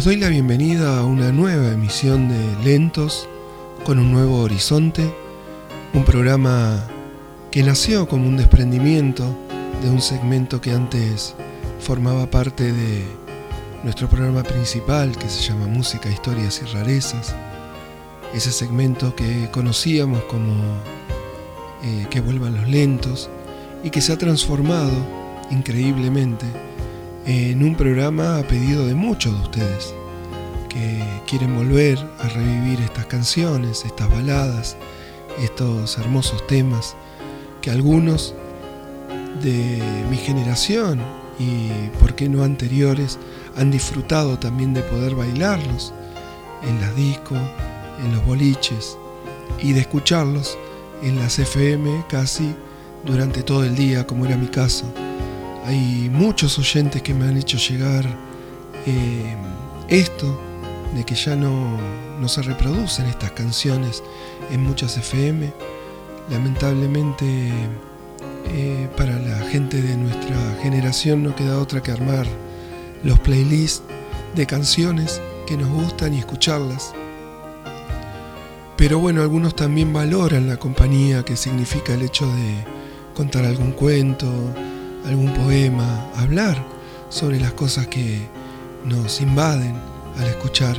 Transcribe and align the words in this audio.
Les 0.00 0.06
doy 0.06 0.16
la 0.16 0.30
bienvenida 0.30 0.98
a 0.98 1.04
una 1.04 1.30
nueva 1.30 1.72
emisión 1.72 2.30
de 2.30 2.64
Lentos 2.64 3.28
con 3.84 3.98
un 3.98 4.10
nuevo 4.10 4.40
horizonte, 4.40 5.14
un 5.92 6.06
programa 6.06 6.88
que 7.50 7.62
nació 7.62 8.08
como 8.08 8.26
un 8.26 8.38
desprendimiento 8.38 9.26
de 9.82 9.90
un 9.90 10.00
segmento 10.00 10.58
que 10.58 10.70
antes 10.70 11.34
formaba 11.80 12.30
parte 12.30 12.72
de 12.72 13.04
nuestro 13.84 14.08
programa 14.08 14.42
principal 14.42 15.18
que 15.18 15.28
se 15.28 15.42
llama 15.42 15.66
Música, 15.66 16.08
Historias 16.08 16.62
y 16.62 16.74
Rarezas. 16.74 17.34
Ese 18.34 18.52
segmento 18.52 19.14
que 19.14 19.50
conocíamos 19.50 20.24
como 20.24 20.54
eh, 21.84 22.06
Que 22.08 22.22
vuelvan 22.22 22.54
los 22.54 22.70
lentos 22.70 23.28
y 23.84 23.90
que 23.90 24.00
se 24.00 24.14
ha 24.14 24.16
transformado 24.16 24.92
increíblemente 25.50 26.46
en 27.30 27.62
un 27.62 27.76
programa 27.76 28.38
a 28.38 28.42
pedido 28.42 28.84
de 28.86 28.94
muchos 28.96 29.32
de 29.32 29.40
ustedes 29.42 29.94
que 30.68 31.00
quieren 31.28 31.54
volver 31.54 31.96
a 32.18 32.28
revivir 32.28 32.80
estas 32.80 33.06
canciones, 33.06 33.84
estas 33.84 34.10
baladas, 34.10 34.76
estos 35.38 35.96
hermosos 35.98 36.44
temas 36.48 36.96
que 37.62 37.70
algunos 37.70 38.34
de 39.42 39.80
mi 40.10 40.16
generación 40.16 41.00
y 41.38 41.68
por 42.00 42.16
qué 42.16 42.28
no 42.28 42.42
anteriores 42.42 43.16
han 43.56 43.70
disfrutado 43.70 44.36
también 44.40 44.74
de 44.74 44.82
poder 44.82 45.14
bailarlos 45.14 45.92
en 46.68 46.80
las 46.80 46.96
discos, 46.96 47.38
en 48.04 48.12
los 48.12 48.26
boliches 48.26 48.98
y 49.62 49.72
de 49.72 49.82
escucharlos 49.82 50.58
en 51.00 51.16
las 51.16 51.38
FM 51.38 52.06
casi 52.08 52.56
durante 53.04 53.44
todo 53.44 53.62
el 53.62 53.76
día, 53.76 54.04
como 54.04 54.26
era 54.26 54.36
mi 54.36 54.48
caso. 54.48 54.92
Hay 55.66 56.10
muchos 56.10 56.58
oyentes 56.58 57.02
que 57.02 57.14
me 57.14 57.26
han 57.26 57.36
hecho 57.36 57.58
llegar 57.58 58.04
eh, 58.86 59.36
esto, 59.88 60.40
de 60.94 61.04
que 61.04 61.14
ya 61.14 61.36
no, 61.36 61.78
se 62.28 62.42
reproducen 62.42 63.06
estas 63.06 63.32
canciones 63.32 64.02
en 64.50 64.62
muchas 64.62 64.96
FM. 64.96 65.52
Lamentablemente 66.30 67.50
eh, 68.46 68.88
para 68.96 69.18
la 69.18 69.38
gente 69.48 69.82
de 69.82 69.96
nuestra 69.96 70.36
generación 70.62 71.22
no 71.22 71.34
queda 71.34 71.58
otra 71.58 71.82
que 71.82 71.90
armar 71.90 72.26
los 73.02 73.18
playlists 73.20 73.82
de 74.34 74.46
canciones 74.46 75.20
que 75.46 75.56
nos 75.56 75.68
gustan 75.68 76.14
y 76.14 76.18
escucharlas. 76.18 76.92
Pero 78.76 78.98
bueno, 78.98 79.20
algunos 79.20 79.54
también 79.54 79.92
valoran 79.92 80.48
la 80.48 80.56
compañía 80.56 81.22
que 81.22 81.36
significa 81.36 81.92
el 81.92 82.02
hecho 82.02 82.26
de 82.26 82.64
contar 83.14 83.44
algún 83.44 83.72
cuento, 83.72 84.26
algún 85.06 85.32
poema, 85.34 86.10
hablar 86.16 86.62
sobre 87.08 87.40
las 87.40 87.52
cosas 87.52 87.86
que 87.86 88.28
nos 88.84 89.20
invaden 89.20 89.74
al 90.18 90.26
escuchar 90.26 90.76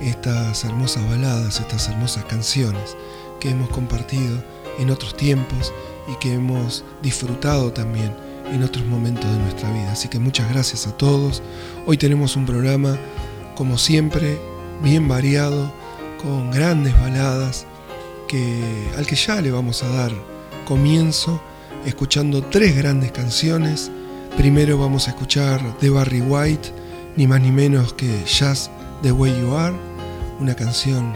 estas 0.00 0.64
hermosas 0.64 1.08
baladas, 1.08 1.60
estas 1.60 1.88
hermosas 1.88 2.24
canciones 2.24 2.96
que 3.40 3.50
hemos 3.50 3.68
compartido 3.70 4.42
en 4.78 4.90
otros 4.90 5.16
tiempos 5.16 5.72
y 6.12 6.16
que 6.16 6.34
hemos 6.34 6.84
disfrutado 7.02 7.72
también 7.72 8.14
en 8.52 8.62
otros 8.62 8.84
momentos 8.84 9.30
de 9.30 9.38
nuestra 9.38 9.70
vida. 9.72 9.92
Así 9.92 10.08
que 10.08 10.18
muchas 10.18 10.50
gracias 10.50 10.86
a 10.86 10.96
todos. 10.96 11.42
Hoy 11.86 11.96
tenemos 11.96 12.36
un 12.36 12.46
programa, 12.46 12.98
como 13.54 13.78
siempre, 13.78 14.38
bien 14.82 15.08
variado, 15.08 15.72
con 16.22 16.50
grandes 16.50 16.98
baladas, 17.00 17.66
que, 18.28 18.88
al 18.96 19.06
que 19.06 19.16
ya 19.16 19.40
le 19.40 19.50
vamos 19.50 19.82
a 19.82 19.88
dar 19.88 20.12
comienzo 20.64 21.40
escuchando 21.86 22.42
tres 22.42 22.76
grandes 22.76 23.12
canciones. 23.12 23.90
Primero 24.36 24.78
vamos 24.78 25.06
a 25.06 25.10
escuchar 25.10 25.78
de 25.78 25.90
Barry 25.90 26.20
White, 26.20 26.70
ni 27.16 27.26
más 27.26 27.40
ni 27.40 27.50
menos 27.50 27.92
que 27.92 28.24
Jazz 28.24 28.70
The 29.02 29.12
Way 29.12 29.40
You 29.40 29.54
Are, 29.54 29.76
una 30.40 30.54
canción 30.54 31.12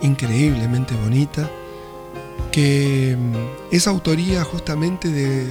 increíblemente 0.00 0.94
bonita, 0.96 1.48
que 2.50 3.16
mm, 3.18 3.74
es 3.74 3.86
autoría 3.86 4.44
justamente 4.44 5.08
de 5.08 5.46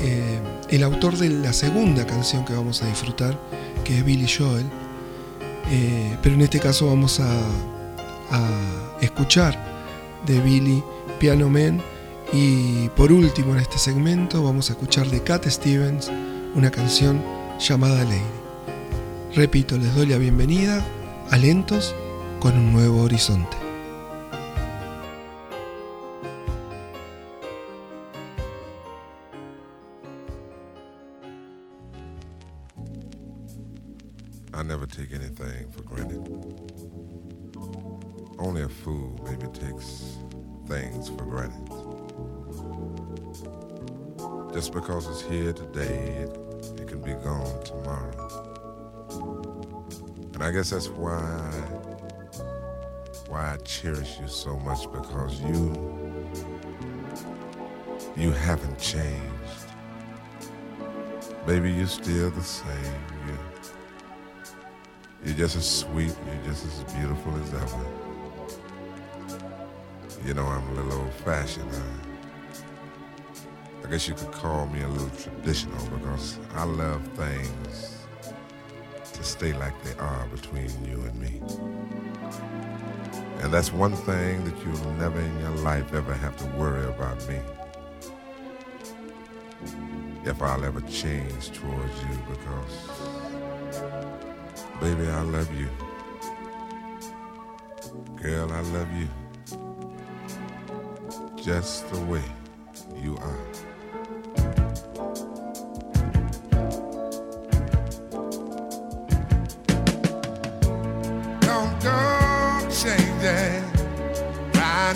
eh, 0.00 0.40
el 0.70 0.82
autor 0.82 1.16
de 1.16 1.28
la 1.28 1.52
segunda 1.52 2.06
canción 2.06 2.44
que 2.44 2.54
vamos 2.54 2.82
a 2.82 2.86
disfrutar, 2.86 3.38
que 3.84 3.98
es 3.98 4.04
Billy 4.04 4.26
Joel. 4.28 4.66
Eh, 5.70 6.16
pero 6.22 6.34
en 6.34 6.40
este 6.40 6.58
caso 6.58 6.86
vamos 6.86 7.20
a, 7.20 7.40
a 8.30 8.48
escuchar 9.00 9.58
de 10.26 10.40
Billy 10.40 10.82
Piano 11.18 11.48
Man 11.48 11.80
y 12.32 12.88
por 12.90 13.12
último 13.12 13.54
en 13.54 13.60
este 13.60 13.78
segmento 13.78 14.42
vamos 14.42 14.70
a 14.70 14.74
escuchar 14.74 15.08
de 15.08 15.22
Cat 15.22 15.46
Stevens 15.46 16.10
una 16.54 16.70
canción 16.70 17.22
llamada 17.58 18.04
Lady. 18.04 18.20
Repito, 19.34 19.76
les 19.76 19.94
doy 19.94 20.06
la 20.06 20.18
bienvenida 20.18 20.84
a 21.30 21.36
Lentos 21.36 21.94
con 22.40 22.56
un 22.56 22.72
nuevo 22.72 23.02
horizonte. 23.02 23.56
I 34.52 34.62
never 34.62 34.86
take 34.86 35.14
anything 35.14 35.70
for 35.70 35.82
granted. 35.82 36.20
Only 38.38 38.62
a 38.62 38.68
fool 38.68 39.18
maybe 39.24 39.46
takes 39.52 40.18
things 40.68 41.08
for 41.08 41.24
granted. 41.24 41.79
Just 44.52 44.72
because 44.72 45.06
it's 45.06 45.22
here 45.22 45.52
today, 45.52 46.26
it, 46.26 46.80
it 46.80 46.88
can 46.88 47.00
be 47.00 47.12
gone 47.12 47.62
tomorrow. 47.62 48.10
And 50.34 50.42
I 50.42 50.50
guess 50.50 50.70
that's 50.70 50.88
why 50.88 51.20
why 53.28 53.54
I 53.54 53.56
cherish 53.58 54.18
you 54.20 54.26
so 54.26 54.58
much 54.58 54.90
because 54.90 55.40
you 55.40 55.72
you 58.16 58.32
haven't 58.32 58.78
changed. 58.80 59.68
Baby, 61.46 61.72
you're 61.72 61.86
still 61.86 62.30
the 62.30 62.42
same. 62.42 63.04
You 63.28 63.38
you're 65.26 65.36
just 65.36 65.56
as 65.56 65.70
sweet, 65.70 66.12
you're 66.26 66.44
just 66.44 66.66
as 66.66 66.92
beautiful 66.92 67.36
as 67.36 67.54
ever. 67.54 67.86
You 70.26 70.34
know 70.34 70.44
I'm 70.44 70.68
a 70.70 70.72
little 70.72 71.02
old 71.02 71.14
fashioned. 71.14 71.70
I, 71.72 72.09
I 73.90 73.94
guess 73.94 74.06
you 74.06 74.14
could 74.14 74.30
call 74.30 74.66
me 74.66 74.82
a 74.82 74.88
little 74.88 75.10
traditional 75.18 75.84
because 75.88 76.38
I 76.54 76.62
love 76.62 77.04
things 77.16 78.06
to 79.14 79.24
stay 79.24 79.52
like 79.52 79.74
they 79.82 79.94
are 79.98 80.28
between 80.28 80.70
you 80.84 81.02
and 81.02 81.20
me. 81.20 81.42
And 83.40 83.52
that's 83.52 83.72
one 83.72 83.96
thing 83.96 84.44
that 84.44 84.56
you'll 84.64 84.92
never 84.92 85.18
in 85.18 85.40
your 85.40 85.56
life 85.64 85.92
ever 85.92 86.14
have 86.14 86.36
to 86.36 86.46
worry 86.56 86.86
about 86.86 87.28
me. 87.28 87.40
If 90.24 90.40
I'll 90.40 90.64
ever 90.64 90.82
change 90.82 91.50
towards 91.50 92.02
you 92.02 92.16
because, 92.28 92.90
baby, 94.80 95.08
I 95.08 95.22
love 95.22 95.52
you. 95.52 95.68
Girl, 98.22 98.52
I 98.52 98.60
love 98.60 98.92
you. 98.92 99.08
Just 101.42 101.90
the 101.92 102.00
way 102.02 102.22
you 102.94 103.16
are. 103.16 103.49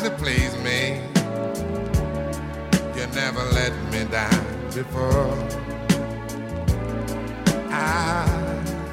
To 0.05 0.11
please 0.19 0.55
me. 0.59 1.01
You 2.95 3.07
never 3.15 3.43
let 3.59 3.73
me 3.91 4.05
down 4.11 4.45
before. 4.75 5.33
I 7.71 8.27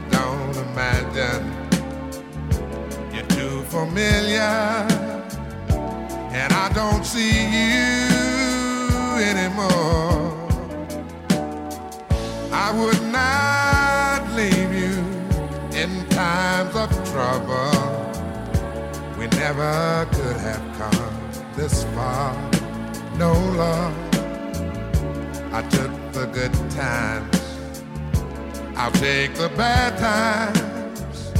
don't 0.09 0.55
imagine 0.67 1.43
you're 3.13 3.27
too 3.37 3.63
familiar, 3.63 4.87
and 6.39 6.53
I 6.53 6.71
don't 6.73 7.05
see 7.05 7.39
you 7.57 8.07
anymore. 9.31 10.31
I 12.53 12.71
would 12.79 13.03
not 13.11 14.31
leave 14.33 14.73
you 14.73 14.95
in 15.77 16.07
times 16.07 16.73
of 16.73 16.89
trouble. 17.11 17.70
Never 19.53 20.07
could 20.13 20.37
have 20.37 20.65
come 20.77 21.53
this 21.57 21.83
far. 21.93 22.33
No 23.17 23.33
love. 23.33 23.93
I 25.51 25.61
took 25.63 25.91
the 26.13 26.25
good 26.27 26.53
times. 26.69 27.37
I'll 28.77 28.93
take 28.93 29.35
the 29.35 29.49
bad 29.49 29.97
times. 29.97 31.33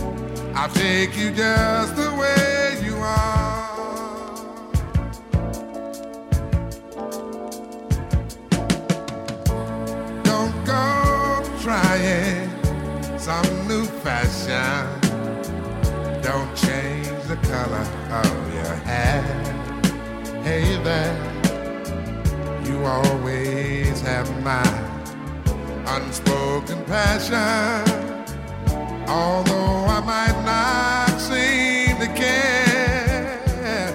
I'll 0.54 0.68
take 0.72 1.16
you 1.16 1.32
just 1.32 1.96
the 1.96 2.12
way 2.22 2.82
you 2.84 2.98
are. 2.98 3.70
Don't 10.24 10.66
go 10.66 11.44
trying 11.62 12.50
some 13.18 13.68
new 13.70 13.86
fashion. 14.04 15.02
Color 17.52 17.86
of 18.22 18.54
your 18.54 18.76
hair. 18.88 19.22
Hey 20.42 20.78
there, 20.88 21.16
you 22.64 22.78
always 22.86 24.00
have 24.02 24.30
my 24.42 24.64
unspoken 25.96 26.80
passion. 26.86 27.84
Although 29.06 29.80
I 29.98 30.00
might 30.14 30.40
not 30.54 31.20
seem 31.20 31.98
to 32.00 32.08
care, 32.24 33.90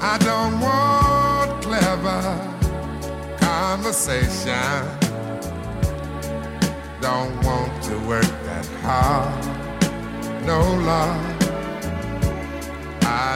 I 0.00 0.18
don't 0.18 0.60
want 0.60 1.50
clever 1.66 2.22
conversation. 3.38 4.78
Don't 7.00 7.34
want 7.44 7.82
to 7.88 7.98
work 8.06 8.32
that 8.46 8.66
hard 8.84 9.52
no 10.44 10.60
love. 10.60 11.31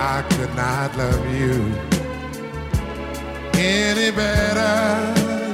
I 0.00 0.22
could 0.30 0.54
not 0.54 0.96
love 0.96 1.26
you 1.34 1.54
any 3.54 4.10
better. 4.12 4.76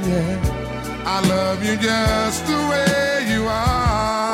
Yeah, 0.06 1.02
I 1.06 1.26
love 1.26 1.64
you 1.64 1.76
just 1.76 2.46
the 2.46 2.58
way 2.70 3.26
you 3.32 3.46
are. 3.49 4.33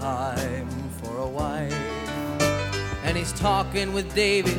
Time 0.00 0.68
for 1.02 1.18
a 1.18 1.26
wife. 1.26 1.72
And 3.04 3.16
he's 3.16 3.32
talking 3.32 3.92
with 3.92 4.14
David, 4.14 4.58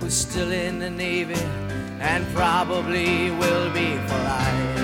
who's 0.00 0.14
still 0.14 0.50
in 0.52 0.78
the 0.78 0.90
Navy 0.90 1.40
and 2.00 2.26
probably 2.34 3.30
will 3.30 3.70
be 3.72 3.96
for 4.06 4.18
life. 4.18 4.83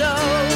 stove. 0.00 0.49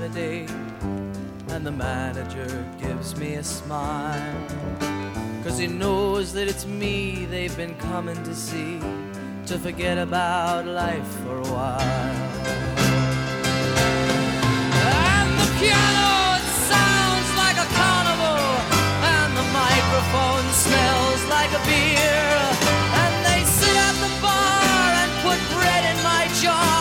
Saturday, 0.00 0.46
and 1.48 1.66
the 1.66 1.70
manager 1.70 2.66
gives 2.80 3.14
me 3.16 3.34
a 3.34 3.44
smile. 3.44 4.46
Cause 5.44 5.58
he 5.58 5.66
knows 5.66 6.32
that 6.32 6.48
it's 6.48 6.64
me 6.64 7.26
they've 7.26 7.54
been 7.54 7.74
coming 7.74 8.16
to 8.22 8.34
see 8.34 8.80
to 9.44 9.58
forget 9.58 9.98
about 9.98 10.64
life 10.64 11.06
for 11.22 11.36
a 11.36 11.48
while. 11.52 12.22
And 14.88 15.28
the 15.36 15.48
piano, 15.60 16.10
it 16.40 16.48
sounds 16.72 17.28
like 17.36 17.58
a 17.60 17.68
carnival, 17.76 18.40
and 19.04 19.30
the 19.36 19.46
microphone 19.52 20.46
smells 20.64 21.22
like 21.28 21.52
a 21.52 21.62
beer. 21.68 22.24
And 23.02 23.12
they 23.28 23.44
sit 23.44 23.76
at 23.76 23.96
the 24.00 24.12
bar 24.24 24.86
and 25.02 25.10
put 25.20 25.38
bread 25.52 25.84
in 25.92 26.02
my 26.02 26.24
jar 26.40 26.79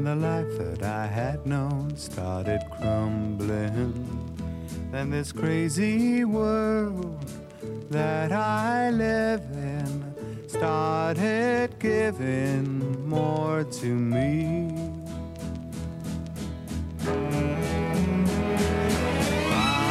when 0.00 0.20
the 0.20 0.26
life 0.28 0.56
that 0.56 0.82
I 0.82 1.06
had 1.06 1.46
known 1.46 1.94
started 1.96 2.60
crumbling. 2.70 3.92
Then 4.90 5.10
this 5.10 5.30
crazy 5.30 6.24
world 6.24 7.18
that 7.90 8.32
I 8.32 8.90
live 8.90 9.42
in 9.52 10.14
started 10.48 11.78
giving 11.78 13.06
more 13.06 13.64
to 13.64 13.86
me. 13.86 14.72
I 19.52 19.84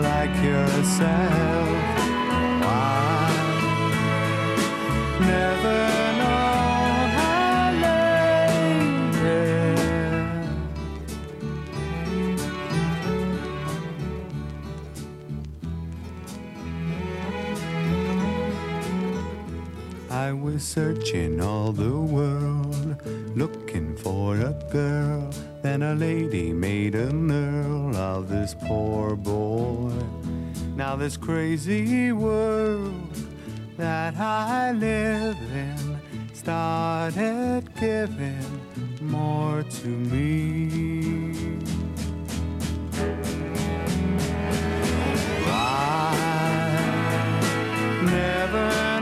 like 0.00 0.34
yourself. 0.44 1.47
I 20.28 20.32
was 20.32 20.62
searching 20.62 21.40
all 21.40 21.72
the 21.72 21.96
world, 21.96 23.00
looking 23.34 23.96
for 23.96 24.36
a 24.36 24.52
girl. 24.70 25.30
Then 25.62 25.82
a 25.82 25.94
lady 25.94 26.52
made 26.52 26.94
an 26.94 27.30
earl 27.30 27.96
of 27.96 28.28
this 28.28 28.54
poor 28.66 29.16
boy. 29.16 29.90
Now, 30.76 30.96
this 30.96 31.16
crazy 31.16 32.12
world 32.12 33.27
that 33.78 34.16
I 34.16 34.72
live 34.72 35.36
in 35.54 35.98
started 36.34 37.62
giving 37.78 38.60
more 39.00 39.62
to 39.62 39.88
me. 39.88 40.98
Never 48.00 48.97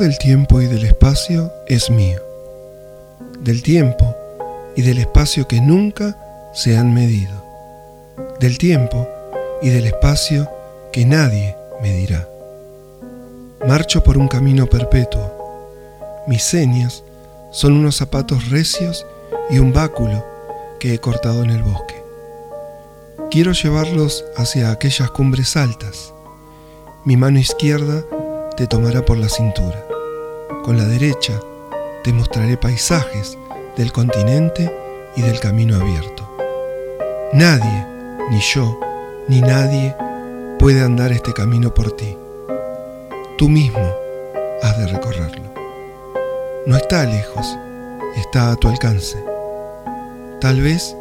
del 0.00 0.16
tiempo 0.16 0.62
y 0.62 0.66
del 0.66 0.86
espacio 0.86 1.52
es 1.66 1.90
mío. 1.90 2.20
Del 3.38 3.62
tiempo 3.62 4.16
y 4.74 4.80
del 4.80 4.96
espacio 4.96 5.46
que 5.46 5.60
nunca 5.60 6.16
se 6.54 6.78
han 6.78 6.94
medido. 6.94 7.44
Del 8.40 8.56
tiempo 8.56 9.06
y 9.60 9.68
del 9.68 9.86
espacio 9.86 10.48
que 10.90 11.04
nadie 11.04 11.54
medirá. 11.82 12.26
Marcho 13.68 14.02
por 14.02 14.16
un 14.16 14.26
camino 14.26 14.66
perpetuo. 14.66 15.30
Mis 16.26 16.44
señas 16.44 17.04
son 17.50 17.74
unos 17.74 17.96
zapatos 17.96 18.48
recios 18.48 19.06
y 19.50 19.58
un 19.58 19.74
báculo 19.74 20.24
que 20.78 20.94
he 20.94 20.98
cortado 20.98 21.42
en 21.42 21.50
el 21.50 21.62
bosque. 21.62 22.02
Quiero 23.30 23.52
llevarlos 23.52 24.24
hacia 24.34 24.70
aquellas 24.70 25.10
cumbres 25.10 25.58
altas. 25.58 26.14
Mi 27.04 27.18
mano 27.18 27.38
izquierda 27.38 28.02
te 28.56 28.66
tomará 28.66 29.04
por 29.04 29.18
la 29.18 29.28
cintura. 29.28 29.89
Con 30.70 30.78
la 30.78 30.84
derecha 30.84 31.32
te 32.04 32.12
mostraré 32.12 32.56
paisajes 32.56 33.36
del 33.76 33.90
continente 33.90 34.72
y 35.16 35.22
del 35.22 35.40
camino 35.40 35.74
abierto. 35.74 36.32
Nadie, 37.32 37.84
ni 38.30 38.38
yo, 38.38 38.78
ni 39.26 39.40
nadie 39.40 39.96
puede 40.60 40.80
andar 40.80 41.10
este 41.10 41.32
camino 41.32 41.74
por 41.74 41.90
ti. 41.96 42.16
Tú 43.36 43.48
mismo 43.48 43.84
has 44.62 44.78
de 44.78 44.86
recorrerlo. 44.86 45.52
No 46.66 46.76
está 46.76 47.04
lejos, 47.04 47.58
está 48.16 48.52
a 48.52 48.54
tu 48.54 48.68
alcance. 48.68 49.18
Tal 50.40 50.60
vez 50.60 50.94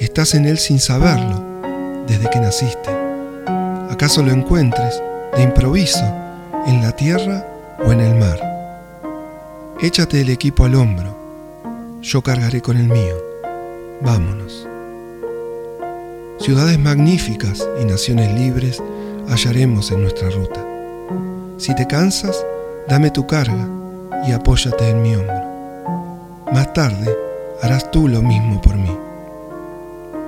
estás 0.00 0.34
en 0.34 0.46
él 0.46 0.58
sin 0.58 0.80
saberlo 0.80 1.40
desde 2.08 2.28
que 2.28 2.40
naciste. 2.40 2.90
¿Acaso 3.88 4.20
lo 4.24 4.32
encuentres 4.32 5.00
de 5.36 5.44
improviso 5.44 6.04
en 6.66 6.82
la 6.82 6.90
tierra 6.96 7.46
o 7.86 7.92
en 7.92 8.00
el 8.00 8.16
mar? 8.16 8.51
Échate 9.80 10.20
el 10.20 10.30
equipo 10.30 10.64
al 10.64 10.74
hombro, 10.74 11.16
yo 12.00 12.22
cargaré 12.22 12.60
con 12.60 12.76
el 12.76 12.88
mío. 12.88 13.16
Vámonos. 14.00 14.68
Ciudades 16.38 16.78
magníficas 16.78 17.66
y 17.80 17.84
naciones 17.84 18.32
libres 18.38 18.82
hallaremos 19.28 19.90
en 19.90 20.02
nuestra 20.02 20.30
ruta. 20.30 20.64
Si 21.56 21.74
te 21.74 21.86
cansas, 21.86 22.44
dame 22.88 23.10
tu 23.10 23.26
carga 23.26 23.68
y 24.26 24.32
apóyate 24.32 24.90
en 24.90 25.02
mi 25.02 25.14
hombro. 25.14 25.42
Más 26.52 26.72
tarde 26.72 27.16
harás 27.62 27.90
tú 27.90 28.08
lo 28.08 28.22
mismo 28.22 28.60
por 28.60 28.76
mí. 28.76 28.96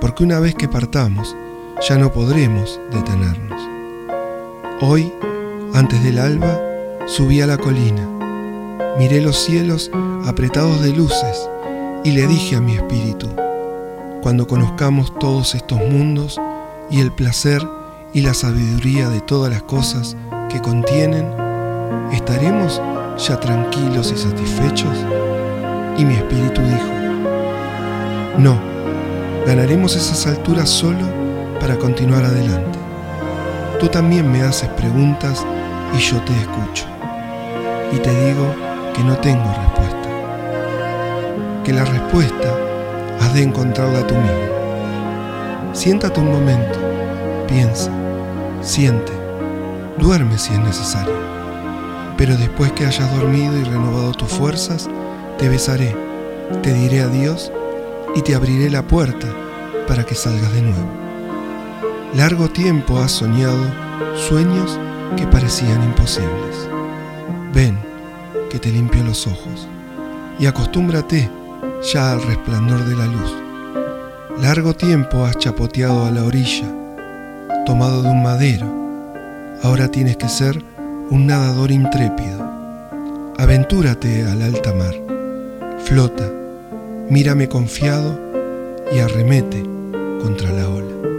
Porque 0.01 0.23
una 0.23 0.39
vez 0.39 0.55
que 0.55 0.67
partamos, 0.67 1.35
ya 1.87 1.97
no 1.97 2.11
podremos 2.11 2.79
detenernos. 2.91 3.61
Hoy, 4.81 5.11
antes 5.73 6.03
del 6.03 6.19
alba, 6.19 6.59
subí 7.05 7.41
a 7.41 7.47
la 7.47 7.57
colina, 7.57 8.07
miré 8.97 9.21
los 9.21 9.37
cielos 9.37 9.91
apretados 10.25 10.81
de 10.81 10.91
luces 10.91 11.49
y 12.03 12.11
le 12.11 12.27
dije 12.27 12.55
a 12.55 12.61
mi 12.61 12.75
espíritu, 12.75 13.27
cuando 14.21 14.47
conozcamos 14.47 15.13
todos 15.19 15.53
estos 15.55 15.79
mundos 15.79 16.39
y 16.89 17.01
el 17.01 17.11
placer 17.11 17.61
y 18.13 18.21
la 18.21 18.33
sabiduría 18.33 19.09
de 19.09 19.21
todas 19.21 19.51
las 19.51 19.63
cosas 19.63 20.15
que 20.49 20.61
contienen, 20.61 21.27
¿estaremos 22.13 22.81
ya 23.17 23.39
tranquilos 23.39 24.11
y 24.11 24.17
satisfechos? 24.17 24.97
Y 25.97 26.05
mi 26.05 26.15
espíritu 26.15 26.61
dijo, 26.61 26.89
no, 28.37 28.59
ganaremos 29.45 29.95
esas 29.95 30.25
alturas 30.27 30.69
solo 30.69 31.05
para 31.59 31.77
continuar 31.77 32.23
adelante. 32.23 32.79
Tú 33.79 33.87
también 33.87 34.31
me 34.31 34.41
haces 34.41 34.69
preguntas 34.69 35.45
y 35.97 35.99
yo 35.99 36.21
te 36.21 36.33
escucho. 36.33 36.85
Y 37.91 37.97
te 37.97 38.25
digo 38.25 38.64
que 38.95 39.03
no 39.03 39.17
tengo 39.17 39.43
respuesta. 39.43 40.09
porque 41.55 41.73
la 41.73 41.85
respuesta 41.85 42.55
has 43.19 43.33
de 43.33 43.41
encontrarla 43.43 44.05
tú 44.05 44.13
mismo. 44.13 45.73
Siéntate 45.73 46.19
un 46.19 46.31
momento, 46.31 46.77
piensa, 47.47 47.91
siente, 48.61 49.11
duerme 49.97 50.37
si 50.37 50.53
es 50.53 50.59
necesario. 50.59 51.15
Pero 52.17 52.37
después 52.37 52.71
que 52.73 52.85
hayas 52.85 53.13
dormido 53.15 53.57
y 53.57 53.63
renovado 53.63 54.11
tus 54.11 54.29
fuerzas, 54.29 54.87
te 55.37 55.49
besaré, 55.49 55.95
te 56.61 56.73
diré 56.73 57.01
adiós 57.01 57.51
y 58.15 58.21
te 58.21 58.35
abriré 58.35 58.69
la 58.69 58.83
puerta 58.83 59.27
para 59.87 60.05
que 60.05 60.15
salgas 60.15 60.53
de 60.53 60.61
nuevo. 60.61 60.89
Largo 62.13 62.47
tiempo 62.47 62.99
has 62.99 63.11
soñado 63.11 63.65
sueños 64.15 64.79
que 65.17 65.27
parecían 65.27 65.83
imposibles. 65.83 66.69
Ven, 67.53 67.84
que 68.55 68.59
te 68.59 68.71
limpio 68.71 69.03
los 69.03 69.27
ojos 69.27 69.67
y 70.39 70.45
acostúmbrate 70.45 71.29
ya 71.91 72.13
al 72.13 72.23
resplandor 72.23 72.85
de 72.85 72.95
la 72.95 73.05
luz. 73.05 73.35
Largo 74.41 74.73
tiempo 74.73 75.25
has 75.25 75.37
chapoteado 75.37 76.05
a 76.05 76.11
la 76.11 76.23
orilla, 76.23 76.63
tomado 77.65 78.01
de 78.01 78.11
un 78.11 78.23
madero. 78.23 78.65
Ahora 79.61 79.89
tienes 79.89 80.15
que 80.15 80.29
ser 80.29 80.63
un 81.09 81.27
nadador 81.27 81.69
intrépido. 81.69 82.49
Aventúrate 83.37 84.23
al 84.23 84.41
alta 84.41 84.73
mar. 84.73 84.95
Flota, 85.83 86.31
mírame 87.09 87.49
confiado 87.49 88.17
y 88.89 88.99
arremete 88.99 89.65
contra 90.21 90.49
la 90.53 90.69
ola. 90.69 91.14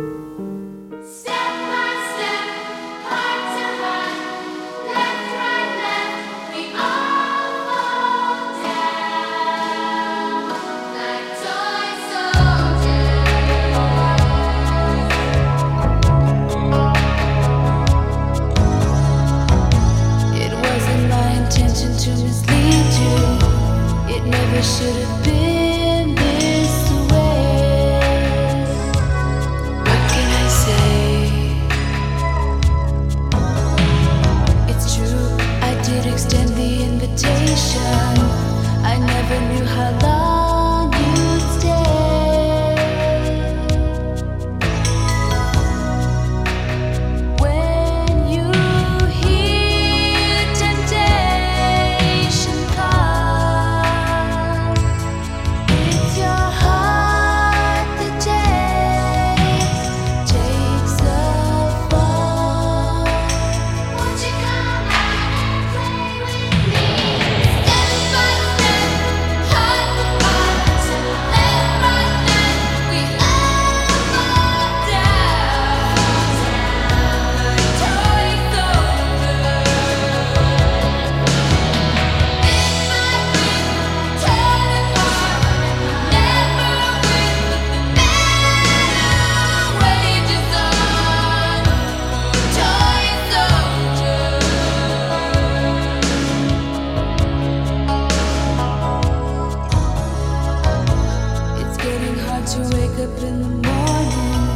to 102.47 102.61
wake 102.77 102.99
up 103.01 103.23
in 103.25 103.41
the 103.43 103.49
morning. 103.49 104.55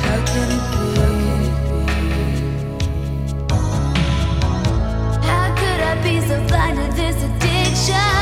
How 0.04 0.18
can 0.26 0.48
it 0.58 0.64
be? 0.72 0.84
How 5.26 5.46
could 5.56 5.80
I 5.80 5.94
be 6.02 6.20
so 6.20 6.36
blind 6.48 6.76
to 6.76 6.86
this 6.94 7.16
addiction? 7.22 8.17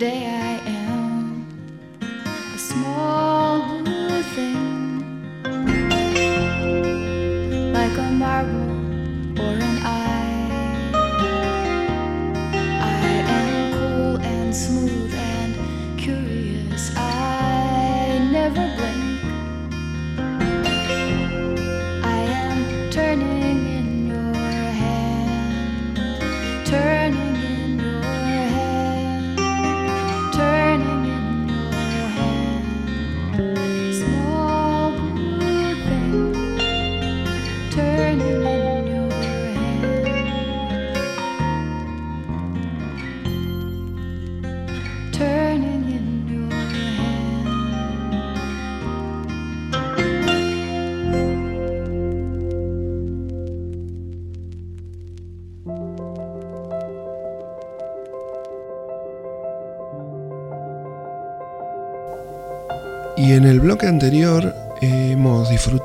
Today 0.00 0.24
I 0.24 0.66
am 0.66 0.79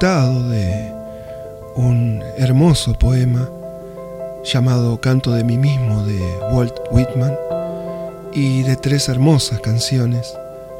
de 0.05 0.93
un 1.75 2.21
hermoso 2.37 2.93
poema 2.93 3.49
llamado 4.43 5.01
Canto 5.01 5.31
de 5.31 5.43
mí 5.43 5.57
mismo 5.57 6.03
de 6.03 6.19
Walt 6.51 6.75
Whitman 6.91 7.33
y 8.31 8.61
de 8.61 8.75
tres 8.75 9.09
hermosas 9.09 9.61
canciones. 9.61 10.31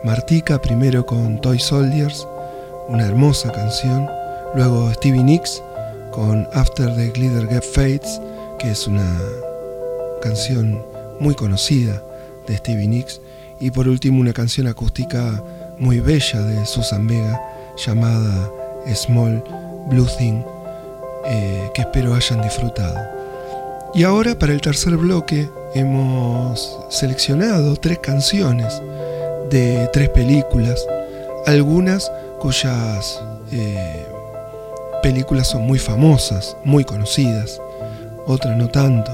Martica 0.04 0.62
primero 0.62 1.08
con 1.08 1.42
Toy 1.42 1.58
Soldiers, 1.58 2.28
una 2.88 3.08
hermosa 3.08 3.52
canción, 3.52 4.08
luego 4.54 4.94
Stevie 4.94 5.24
Nicks 5.24 5.60
con 6.12 6.48
After 6.54 6.96
the 6.96 7.10
Glitter 7.10 7.48
Get 7.48 7.64
Fades, 7.64 8.22
que 8.60 8.70
es 8.70 8.86
una 8.86 9.12
canción 10.22 10.86
muy 11.20 11.34
conocida 11.34 12.00
de 12.46 12.58
Stevie 12.58 12.88
Nicks, 12.88 13.20
y 13.60 13.72
por 13.72 13.88
último 13.88 14.22
una 14.22 14.34
canción 14.34 14.68
acústica 14.68 15.42
muy 15.80 16.00
bella 16.00 16.42
de 16.42 16.64
Susan 16.68 17.08
Vega 17.08 17.42
llamada 17.76 18.52
Small 18.94 19.44
Blue 19.88 20.08
Thing, 20.18 20.42
eh, 21.26 21.70
que 21.74 21.82
espero 21.82 22.14
hayan 22.14 22.42
disfrutado. 22.42 22.98
Y 23.94 24.04
ahora 24.04 24.38
para 24.38 24.54
el 24.54 24.62
tercer 24.62 24.98
bloque 24.98 25.50
hemos 25.74 26.78
seleccionado 26.90 27.76
tres 27.78 28.00
canciones 28.00 28.82
de 29.50 29.90
tres 29.94 30.10
películas, 30.10 30.86
algunas 31.48 32.12
cuyas 32.40 33.22
eh, 33.52 34.06
películas 35.02 35.48
son 35.48 35.62
muy 35.64 35.80
famosas, 35.80 36.58
muy 36.64 36.84
conocidas, 36.84 37.62
otras 38.28 38.58
no 38.58 38.68
tanto. 38.68 39.12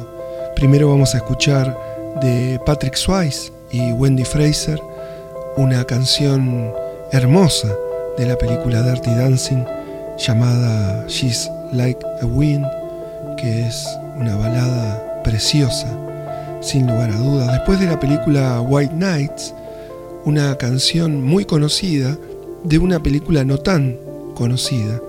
Primero 0.55 0.89
vamos 0.89 1.13
a 1.13 1.17
escuchar 1.17 1.77
de 2.21 2.59
Patrick 2.65 2.95
Swayze 2.95 3.51
y 3.71 3.91
Wendy 3.93 4.25
Fraser 4.25 4.81
una 5.57 5.83
canción 5.85 6.73
hermosa 7.11 7.67
de 8.17 8.25
la 8.25 8.37
película 8.37 8.81
Dirty 8.81 9.11
Dancing 9.11 9.63
llamada 10.17 11.05
She's 11.07 11.49
Like 11.73 11.99
a 12.21 12.25
Wind, 12.25 12.65
que 13.37 13.67
es 13.67 13.87
una 14.17 14.35
balada 14.35 15.21
preciosa, 15.23 15.87
sin 16.61 16.87
lugar 16.87 17.11
a 17.11 17.17
dudas. 17.17 17.51
Después 17.53 17.79
de 17.79 17.87
la 17.87 17.99
película 17.99 18.61
White 18.61 18.93
Nights, 18.93 19.53
una 20.25 20.57
canción 20.57 21.23
muy 21.23 21.45
conocida 21.45 22.17
de 22.63 22.77
una 22.77 23.01
película 23.01 23.43
no 23.43 23.57
tan 23.57 23.97
conocida, 24.35 24.99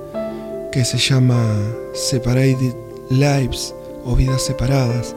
que 0.70 0.84
se 0.84 0.98
llama 0.98 1.44
Separated 1.92 2.74
Lives 3.10 3.74
o 4.04 4.16
Vidas 4.16 4.42
Separadas, 4.42 5.14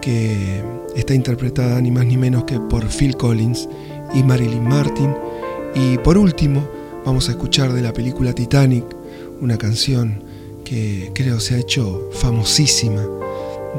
que 0.00 0.62
está 0.94 1.14
interpretada 1.14 1.80
ni 1.80 1.90
más 1.90 2.06
ni 2.06 2.16
menos 2.16 2.44
que 2.44 2.60
por 2.60 2.86
Phil 2.86 3.16
Collins 3.16 3.68
y 4.14 4.22
Marilyn 4.22 4.62
Martin. 4.62 5.14
Y 5.74 5.98
por 5.98 6.16
último, 6.16 6.62
vamos 7.04 7.28
a 7.28 7.32
escuchar 7.32 7.72
de 7.72 7.82
la 7.82 7.92
película 7.92 8.32
Titanic 8.32 8.84
una 9.40 9.58
canción 9.58 10.22
que 10.64 11.10
creo 11.14 11.38
se 11.38 11.54
ha 11.54 11.58
hecho 11.58 12.10
famosísima 12.12 13.02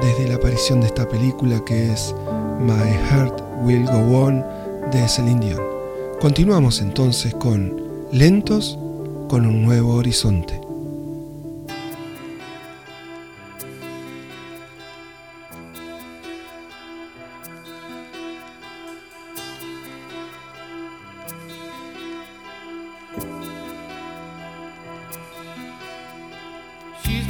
desde 0.01 0.27
la 0.27 0.35
aparición 0.35 0.81
de 0.81 0.87
esta 0.87 1.07
película 1.07 1.63
que 1.65 1.91
es 1.91 2.13
My 2.59 2.93
Heart 3.09 3.41
Will 3.63 3.85
Go 3.85 4.25
On 4.25 4.43
de 4.91 5.07
Celine 5.07 5.39
Dion. 5.39 5.61
Continuamos 6.19 6.81
entonces 6.81 7.33
con 7.33 7.81
Lentos 8.11 8.77
con 9.27 9.45
un 9.45 9.63
nuevo 9.63 9.95
horizonte. 9.95 10.64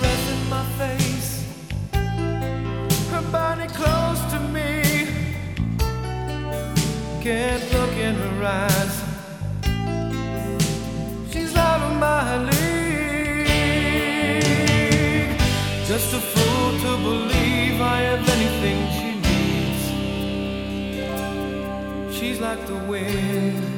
breath 0.00 0.26
in 0.34 0.40
my 0.48 0.64
face, 0.80 1.30
her 3.12 3.24
body 3.30 3.68
close 3.80 4.20
to 4.32 4.38
me. 4.56 4.70
Can't 7.22 7.64
look 7.74 7.94
in 8.08 8.14
her 8.14 8.44
eyes. 8.44 8.94
She's 11.30 11.54
my 11.54 12.38
league. 12.48 12.80
Just 15.86 16.14
a 16.14 16.20
fool 16.32 16.70
to 16.84 16.92
believe 17.08 17.76
I 17.80 17.98
have 18.08 18.24
anything 18.36 18.78
she 18.96 19.10
needs. 19.28 19.82
She's 22.16 22.38
like 22.40 22.62
the 22.66 22.78
wind. 22.92 23.69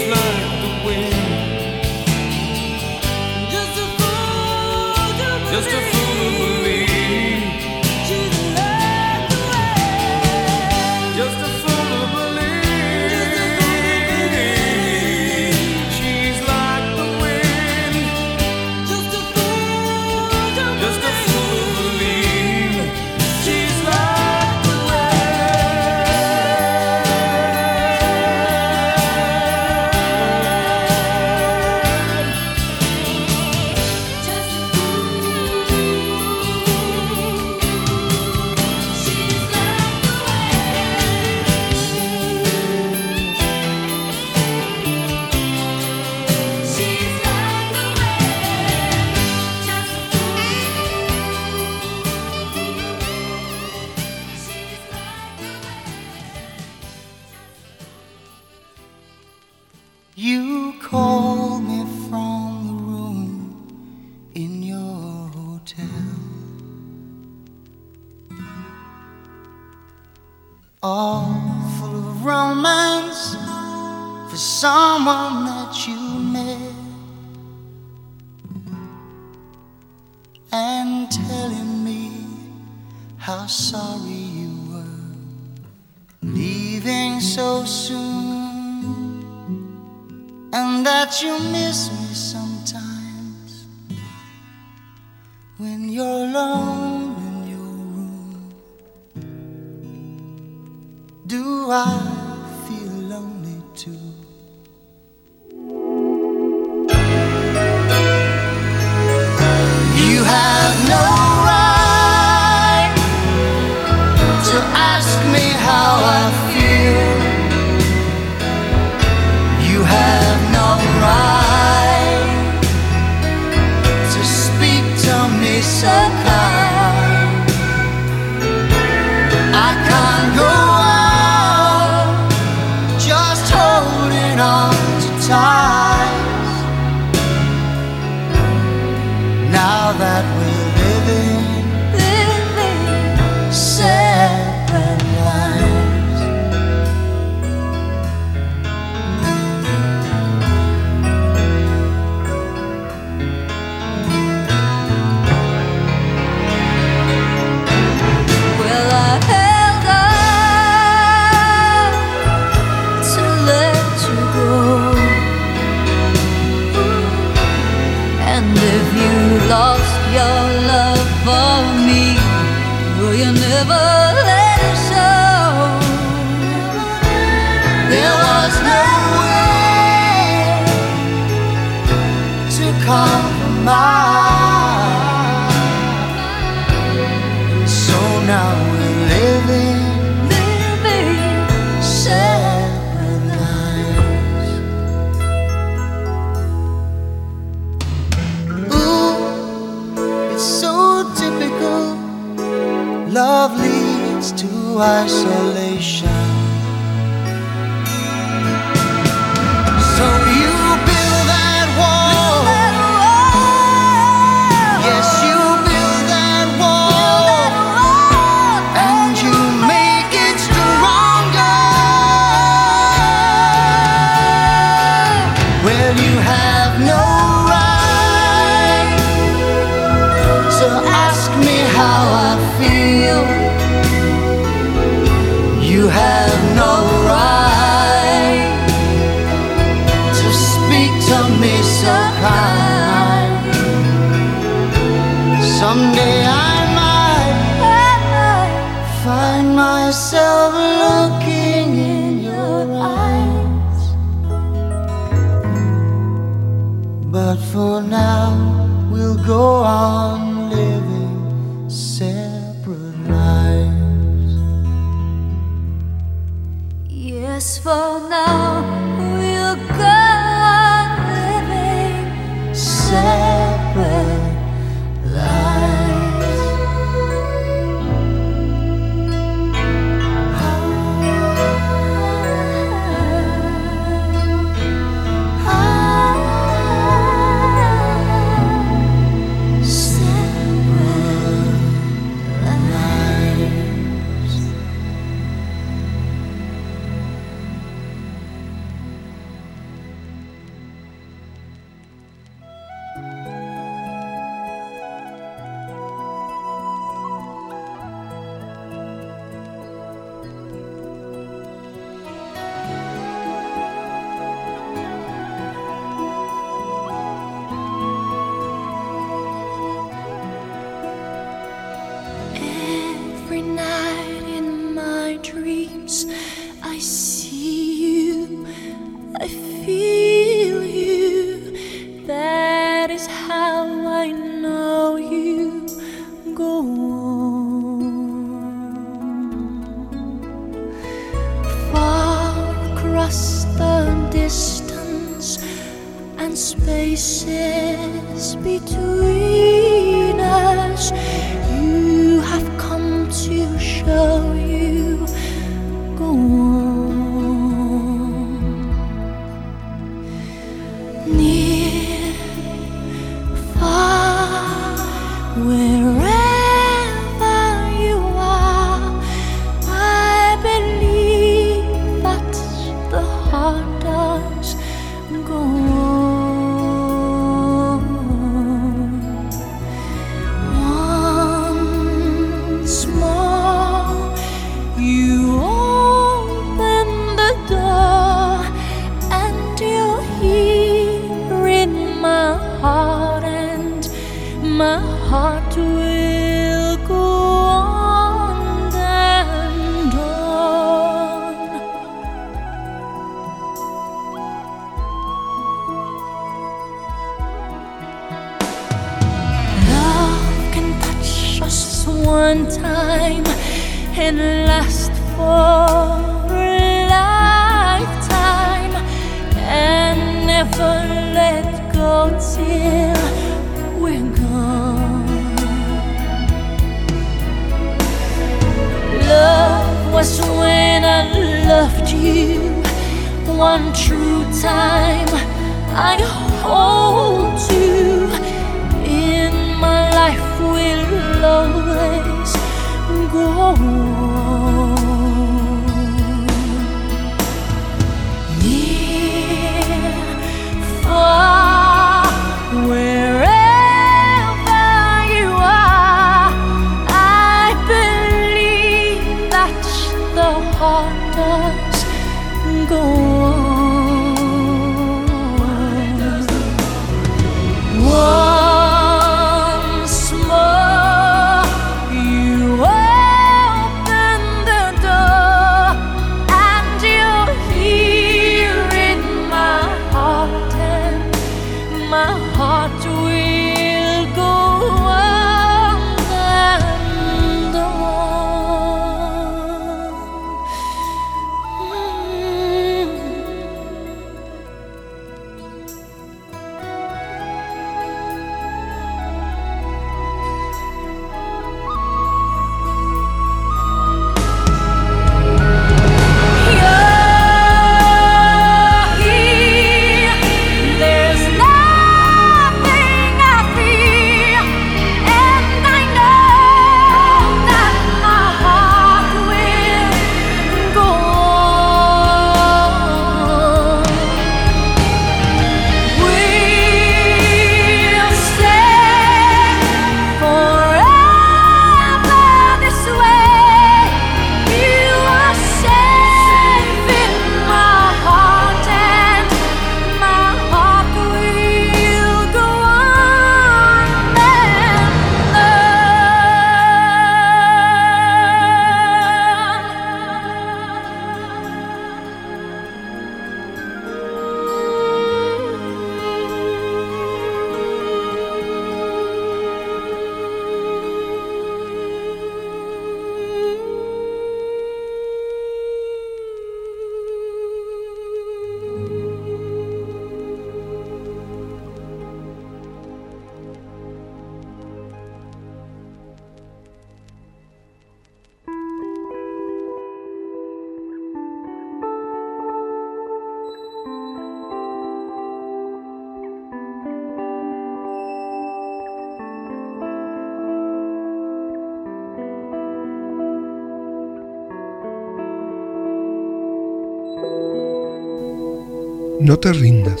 No 599.28 599.38
te 599.38 599.52
rindas. 599.52 600.00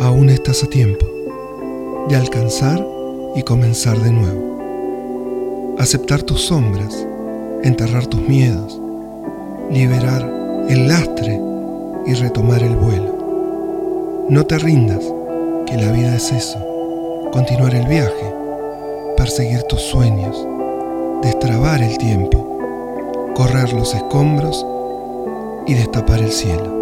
Aún 0.00 0.28
estás 0.28 0.64
a 0.64 0.66
tiempo 0.66 1.06
de 2.08 2.16
alcanzar 2.16 2.84
y 3.36 3.44
comenzar 3.44 3.96
de 3.96 4.10
nuevo. 4.10 5.76
Aceptar 5.78 6.20
tus 6.24 6.40
sombras, 6.40 7.06
enterrar 7.62 8.08
tus 8.08 8.20
miedos, 8.22 8.80
liberar 9.70 10.28
el 10.68 10.88
lastre 10.88 11.40
y 12.04 12.14
retomar 12.14 12.64
el 12.64 12.74
vuelo. 12.74 14.26
No 14.28 14.44
te 14.46 14.58
rindas, 14.58 15.04
que 15.66 15.76
la 15.76 15.92
vida 15.92 16.16
es 16.16 16.32
eso, 16.32 16.58
continuar 17.32 17.72
el 17.72 17.86
viaje, 17.86 18.34
perseguir 19.16 19.62
tus 19.68 19.80
sueños, 19.80 20.44
destrabar 21.22 21.80
el 21.80 21.96
tiempo, 21.98 22.58
correr 23.36 23.72
los 23.72 23.94
escombros 23.94 24.66
y 25.68 25.74
destapar 25.74 26.18
el 26.18 26.32
cielo. 26.32 26.81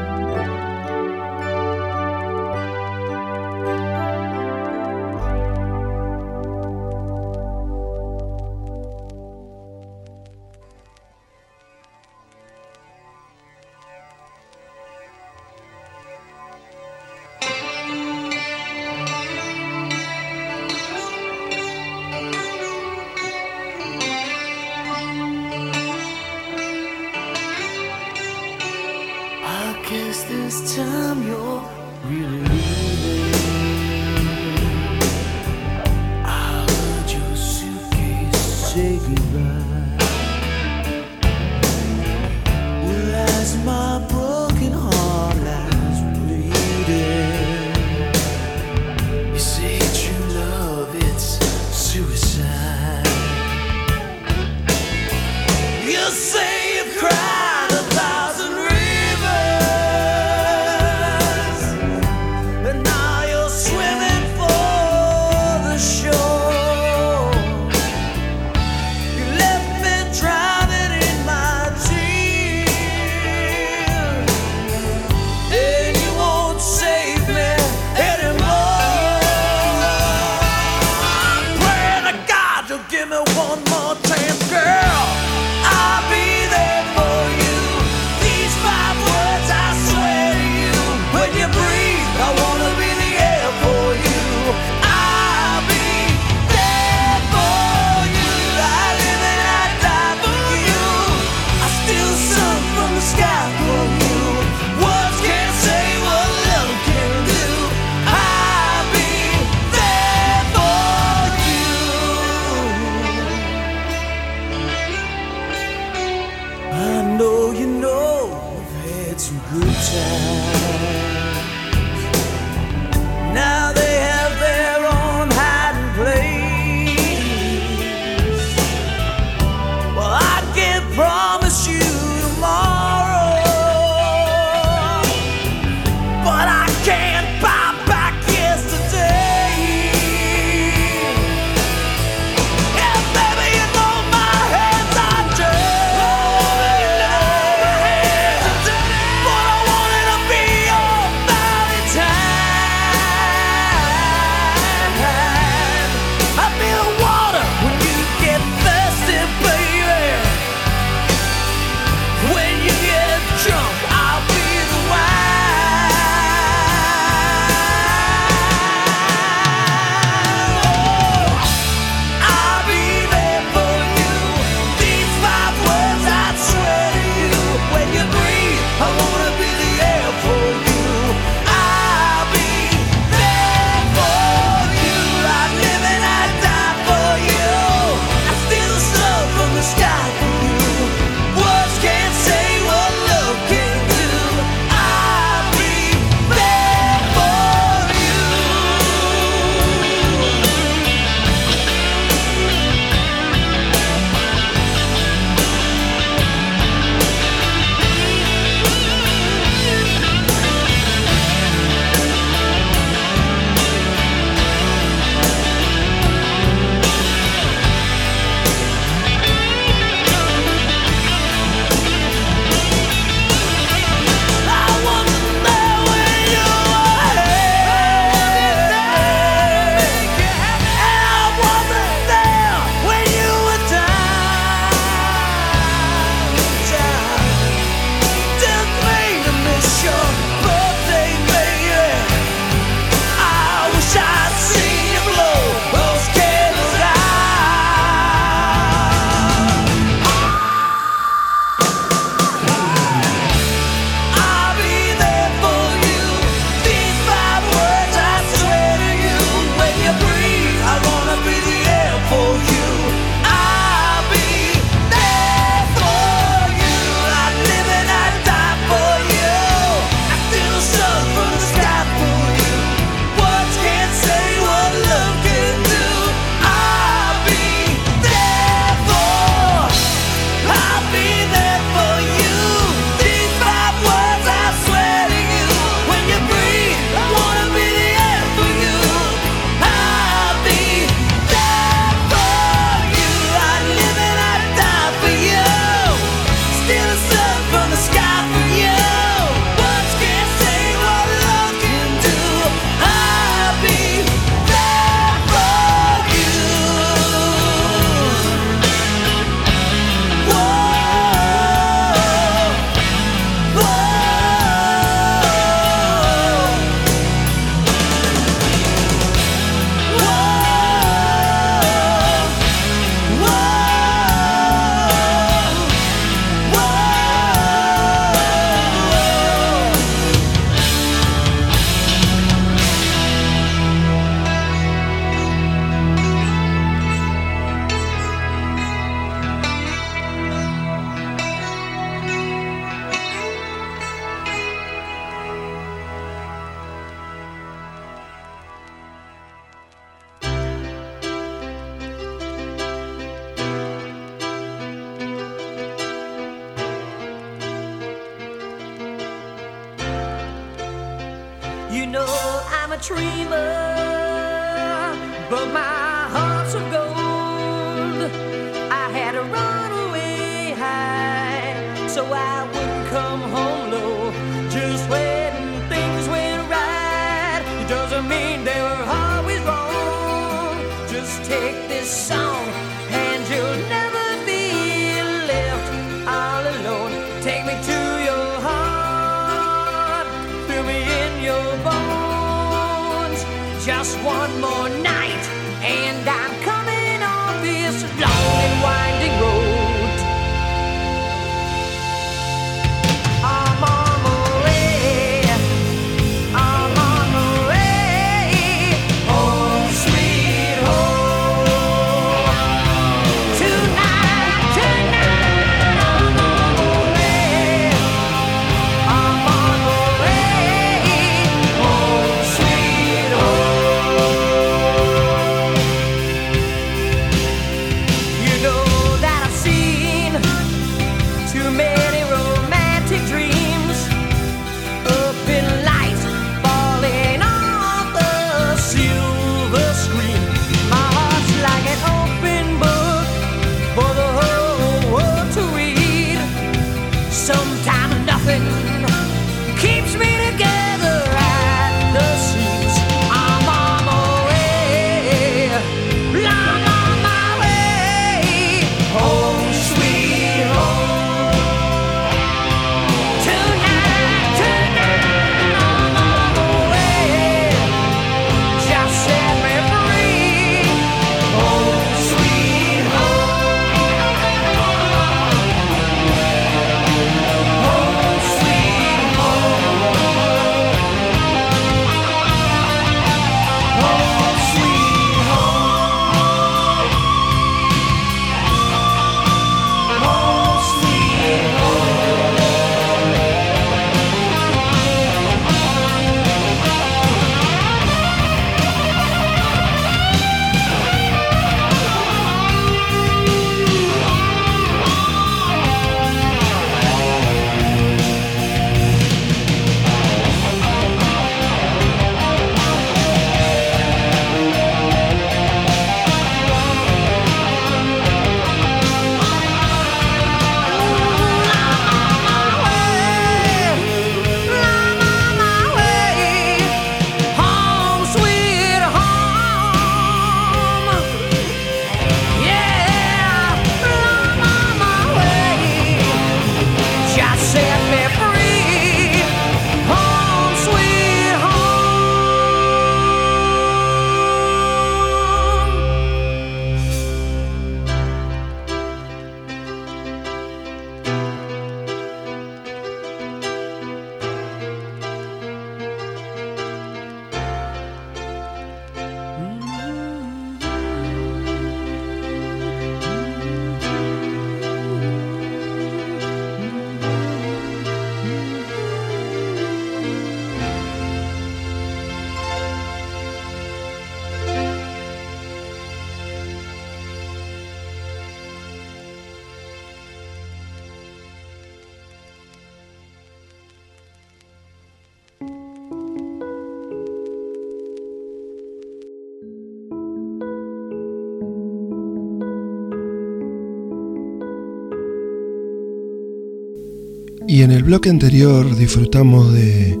Bloque 597.92 598.08
anterior 598.08 598.74
disfrutamos 598.74 599.52
de 599.52 600.00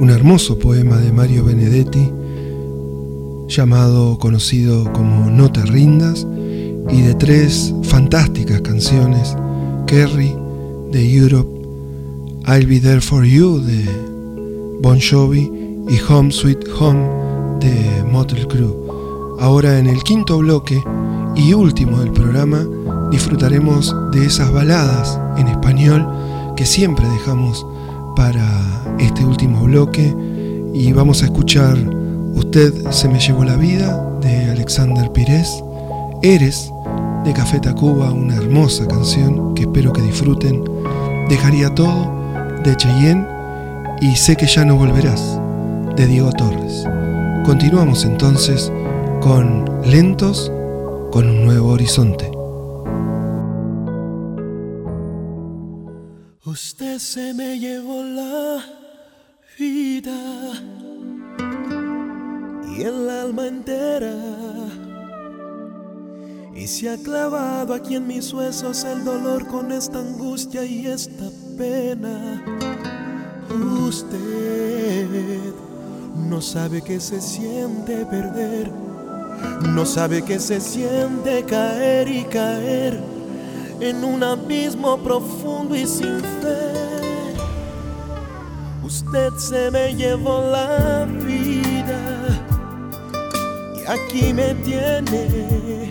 un 0.00 0.10
hermoso 0.10 0.58
poema 0.58 0.96
de 0.96 1.12
Mario 1.12 1.44
Benedetti 1.44 2.10
llamado 3.46 4.18
conocido 4.18 4.92
como 4.92 5.30
No 5.30 5.52
te 5.52 5.62
rindas 5.62 6.26
y 6.90 7.00
de 7.02 7.14
tres 7.14 7.72
fantásticas 7.84 8.60
canciones 8.62 9.36
Kerry 9.86 10.34
de 10.90 11.16
Europe, 11.16 11.48
I'll 12.48 12.66
Be 12.66 12.80
There 12.80 13.00
For 13.00 13.24
You 13.24 13.60
de 13.60 13.88
Bon 14.82 14.98
Jovi 15.00 15.48
y 15.88 16.12
Home 16.12 16.32
Sweet 16.32 16.66
Home 16.80 17.06
de 17.60 18.02
Motley 18.10 18.46
Crue. 18.46 18.74
Ahora 19.38 19.78
en 19.78 19.86
el 19.86 20.02
quinto 20.02 20.38
bloque 20.38 20.82
y 21.36 21.52
último 21.52 22.00
del 22.00 22.10
programa 22.10 22.66
disfrutaremos 23.12 23.94
de 24.10 24.26
esas 24.26 24.52
baladas 24.52 25.20
en 25.36 25.46
español 25.46 26.04
que 26.58 26.66
siempre 26.66 27.08
dejamos 27.08 27.64
para 28.16 28.44
este 28.98 29.24
último 29.24 29.62
bloque 29.62 30.12
y 30.74 30.92
vamos 30.92 31.22
a 31.22 31.26
escuchar 31.26 31.78
Usted 32.34 32.90
se 32.90 33.08
me 33.08 33.20
llevó 33.20 33.44
la 33.44 33.54
vida 33.54 34.18
de 34.20 34.50
Alexander 34.50 35.08
Pires, 35.12 35.62
Eres 36.20 36.72
de 37.24 37.32
Café 37.32 37.60
Tacuba, 37.60 38.10
una 38.10 38.34
hermosa 38.34 38.88
canción 38.88 39.54
que 39.54 39.62
espero 39.62 39.92
que 39.92 40.02
disfruten, 40.02 40.64
Dejaría 41.28 41.72
todo 41.76 42.12
de 42.64 42.76
Cheyenne 42.76 43.24
y 44.00 44.16
Sé 44.16 44.34
que 44.34 44.48
ya 44.48 44.64
no 44.64 44.74
volverás 44.74 45.40
de 45.94 46.08
Diego 46.08 46.32
Torres. 46.32 46.84
Continuamos 47.46 48.04
entonces 48.04 48.72
con 49.20 49.64
Lentos 49.84 50.50
con 51.12 51.30
un 51.30 51.44
nuevo 51.44 51.68
horizonte. 51.68 52.37
Usted 56.60 56.98
se 56.98 57.32
me 57.34 57.56
llevó 57.56 58.02
la 58.02 58.60
vida. 59.56 60.18
y 62.76 62.82
el 62.82 63.08
alma 63.08 63.46
entera. 63.46 64.12
Y 66.56 66.66
se 66.66 66.90
ha 66.90 66.96
clavado 66.96 67.74
aquí 67.74 67.94
en 67.94 68.08
mis 68.08 68.32
huesos 68.32 68.82
el 68.82 69.04
dolor 69.04 69.46
con 69.46 69.70
esta 69.70 70.00
angustia 70.00 70.64
y 70.64 70.88
esta 70.88 71.30
pena. 71.56 72.44
Usted 73.86 75.54
no 76.28 76.40
sabe 76.40 76.82
que 76.82 76.98
se 76.98 77.20
siente 77.20 78.04
perder, 78.04 78.72
no 79.62 79.86
sabe 79.86 80.22
que 80.22 80.40
se 80.40 80.60
siente 80.60 81.44
caer 81.44 82.08
y 82.08 82.24
caer 82.24 83.17
en 83.80 84.04
un 84.04 84.22
abismo 84.22 84.98
profundo 84.98 85.74
y 85.76 85.86
sin 85.86 86.20
fe. 86.20 86.78
Usted 88.82 89.32
se 89.36 89.70
me 89.70 89.94
llevó 89.94 90.40
la 90.50 91.04
vida 91.04 92.00
y 93.76 93.86
aquí 93.88 94.32
me 94.32 94.54
tiene 94.54 95.90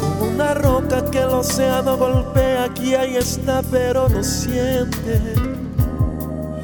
como 0.00 0.32
una 0.32 0.54
roca 0.54 1.04
que 1.10 1.18
el 1.18 1.30
océano 1.30 1.96
golpea. 1.96 2.64
Aquí 2.64 2.94
ahí 2.94 3.16
está, 3.16 3.62
pero 3.70 4.08
no 4.08 4.22
siente. 4.22 5.34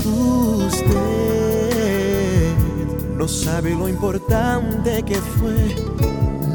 Usted 0.04 0.94
no 3.16 3.26
sabe 3.26 3.70
lo 3.70 3.88
importante 3.88 5.02
que 5.02 5.16
fue. 5.16 5.74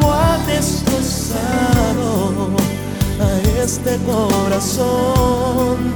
cómo 0.00 0.12
ha 0.12 0.36
destrozado 0.46 2.50
a 3.20 3.40
este 3.62 3.96
corazón 3.98 5.94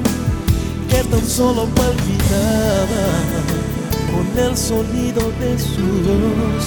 que 0.89 1.03
tan 1.05 1.27
solo 1.27 1.67
palpitaba 1.75 3.07
con 4.11 4.27
el 4.45 4.57
sonido 4.57 5.31
de 5.41 5.59
su 5.59 5.87
voz, 6.07 6.67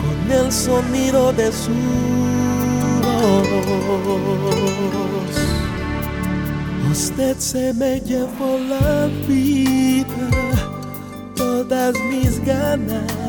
con 0.00 0.30
el 0.30 0.52
sonido 0.52 1.32
de 1.32 1.52
su 1.52 1.72
voz. 3.02 3.40
Usted 6.92 7.36
se 7.38 7.72
me 7.74 8.00
llevó 8.00 8.58
la 8.68 9.08
vida, 9.28 10.06
todas 11.36 11.94
mis 12.10 12.44
ganas, 12.44 13.19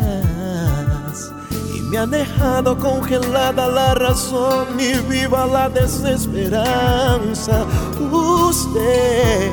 me 1.92 1.98
ha 1.98 2.06
dejado 2.08 2.80
congelada 2.80 3.68
la 3.68 3.94
razón 3.94 4.80
y 4.80 4.94
viva 5.10 5.46
la 5.46 5.68
desesperanza. 5.68 7.66
Usted 8.00 9.52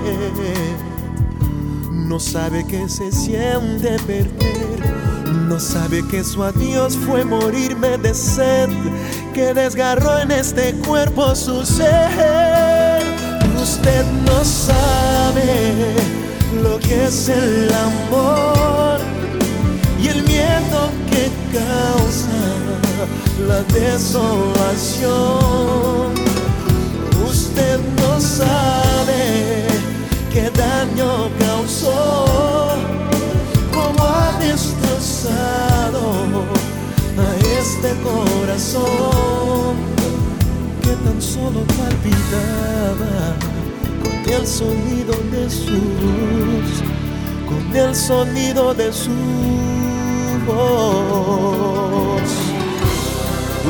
no 1.90 2.20
sabe 2.20 2.64
que 2.64 2.88
se 2.88 3.10
siente 3.10 3.96
perder. 4.06 4.78
No 5.48 5.58
sabe 5.58 6.06
que 6.06 6.22
su 6.22 6.44
adiós 6.44 6.96
fue 6.96 7.24
morirme 7.24 7.98
de 7.98 8.14
sed, 8.14 8.68
que 9.34 9.52
desgarró 9.52 10.20
en 10.20 10.30
este 10.30 10.74
cuerpo 10.86 11.34
su 11.34 11.66
ser. 11.66 13.02
Usted 13.60 14.06
no 14.24 14.44
sabe 14.44 15.96
lo 16.62 16.78
que 16.78 17.06
es 17.06 17.28
el 17.28 17.68
amor 17.72 19.00
y 20.00 20.06
el 20.06 20.22
miedo 20.22 20.57
causa 21.52 22.40
la 23.46 23.62
desolación. 23.74 25.08
Usted 27.28 27.78
no 28.00 28.20
sabe 28.20 29.66
qué 30.32 30.50
daño 30.50 31.30
causó, 31.38 32.76
cómo 33.72 34.04
ha 34.04 34.38
destrozado 34.40 36.00
a 37.18 37.28
este 37.60 37.90
corazón 38.02 39.76
que 40.82 40.94
tan 41.04 41.20
solo 41.20 41.60
palpitaba 41.78 43.36
con 44.02 44.32
el 44.32 44.46
sonido 44.46 45.14
de 45.32 45.50
su 45.50 45.78
voz, 46.00 46.70
con 47.48 47.76
el 47.76 47.94
sonido 47.94 48.74
de 48.74 48.92
su 48.92 49.77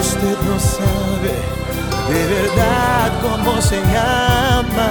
Usted 0.00 0.36
no 0.46 0.58
sabe 0.60 1.34
de 2.08 2.26
verdad 2.26 3.12
cómo 3.20 3.60
se 3.60 3.80
llama. 3.82 4.90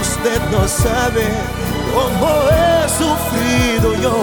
Usted 0.00 0.40
no 0.50 0.66
sabe 0.66 1.26
cómo 1.94 2.28
he 2.50 2.88
sufrido 2.88 3.94
yo. 4.02 4.16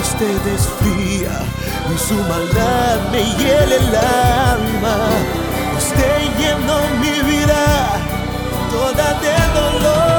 Usted 0.00 0.46
es 0.54 0.68
fría 0.80 1.42
y 1.92 1.98
su 1.98 2.14
maldad 2.14 3.10
me 3.10 3.22
hiela 3.36 3.74
el 3.74 3.96
alma. 3.96 4.96
Usted 5.76 6.18
llenó 6.38 6.78
mi 7.00 7.20
vida 7.28 7.64
toda 8.70 9.14
de 9.20 9.34
dolor. 9.60 10.11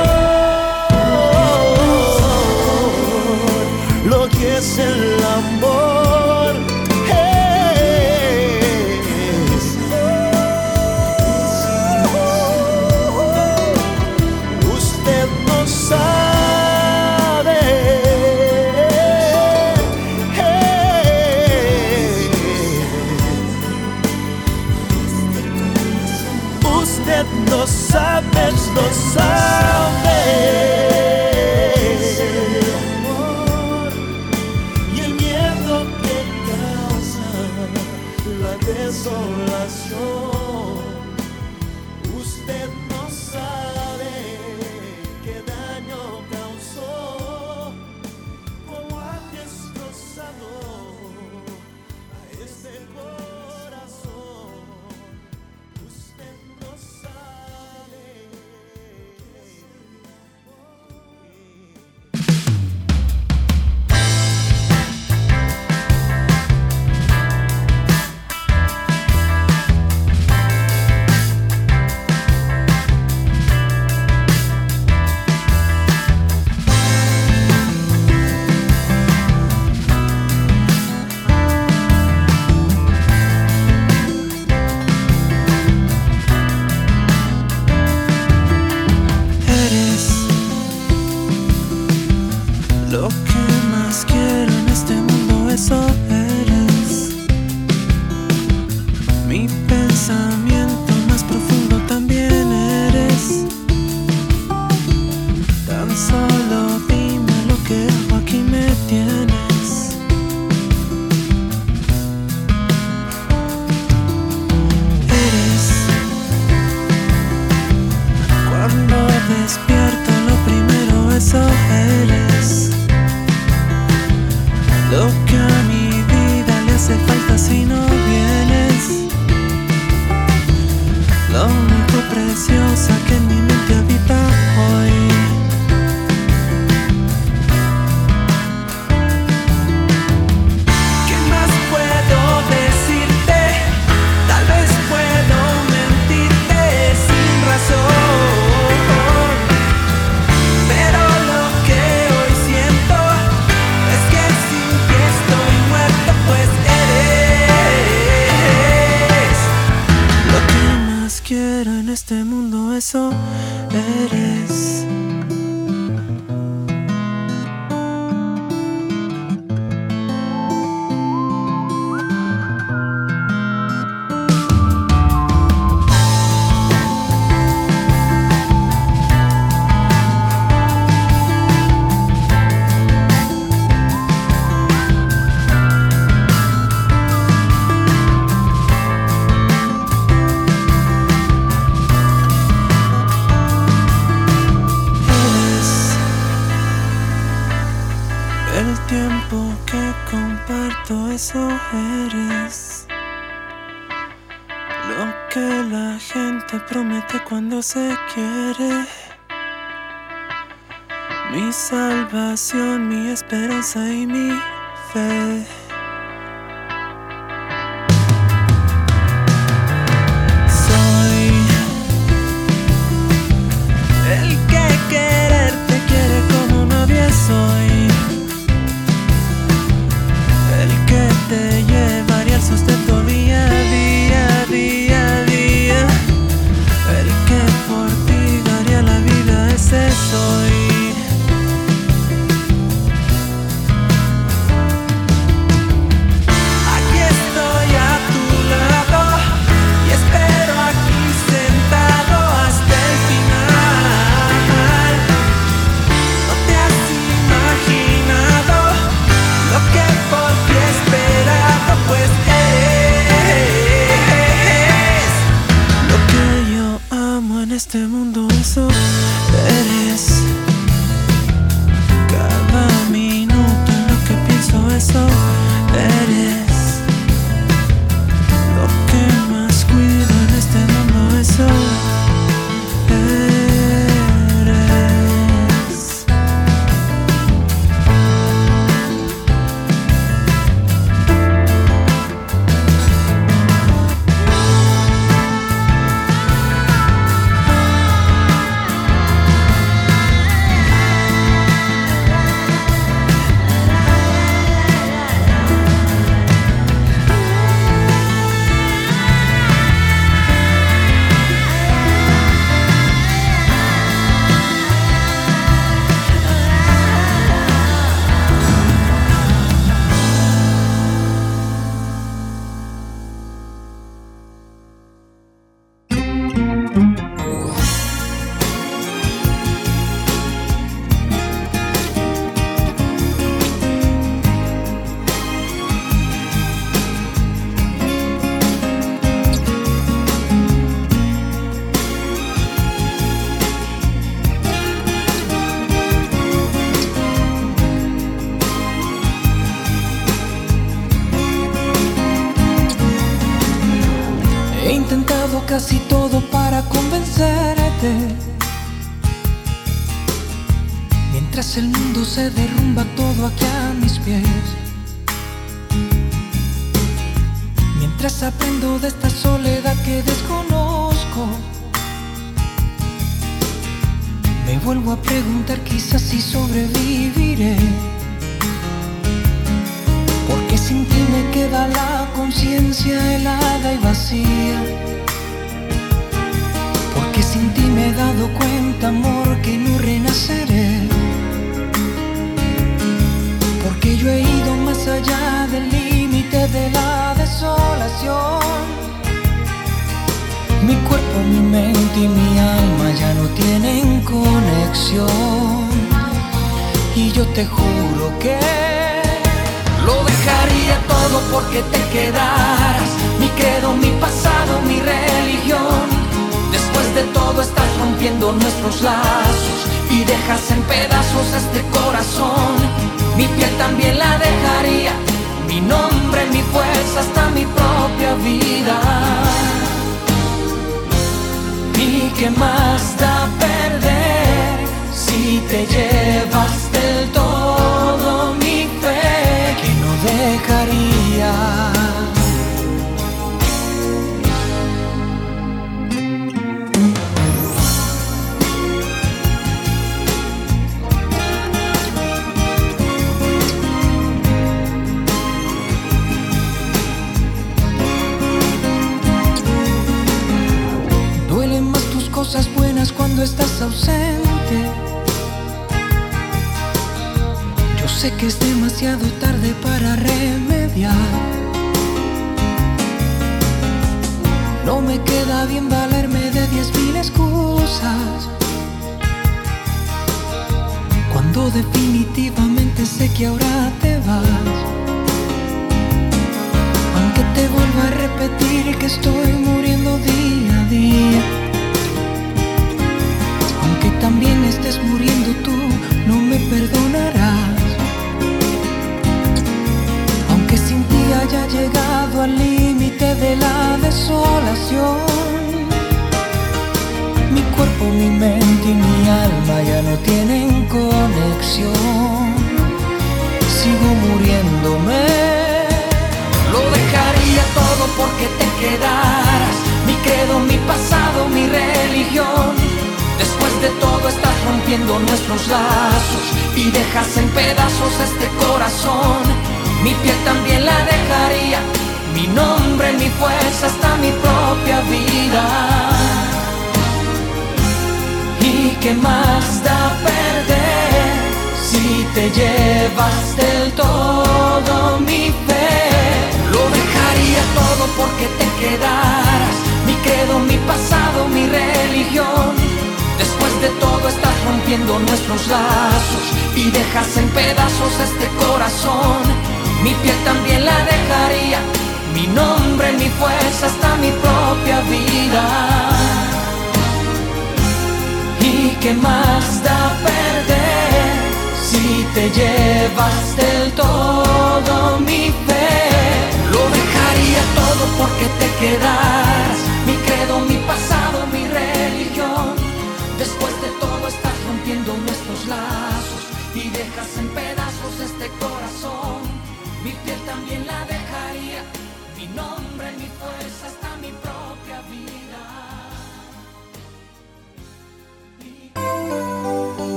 Lo 4.43 4.49
que 4.49 4.57
es 4.57 5.52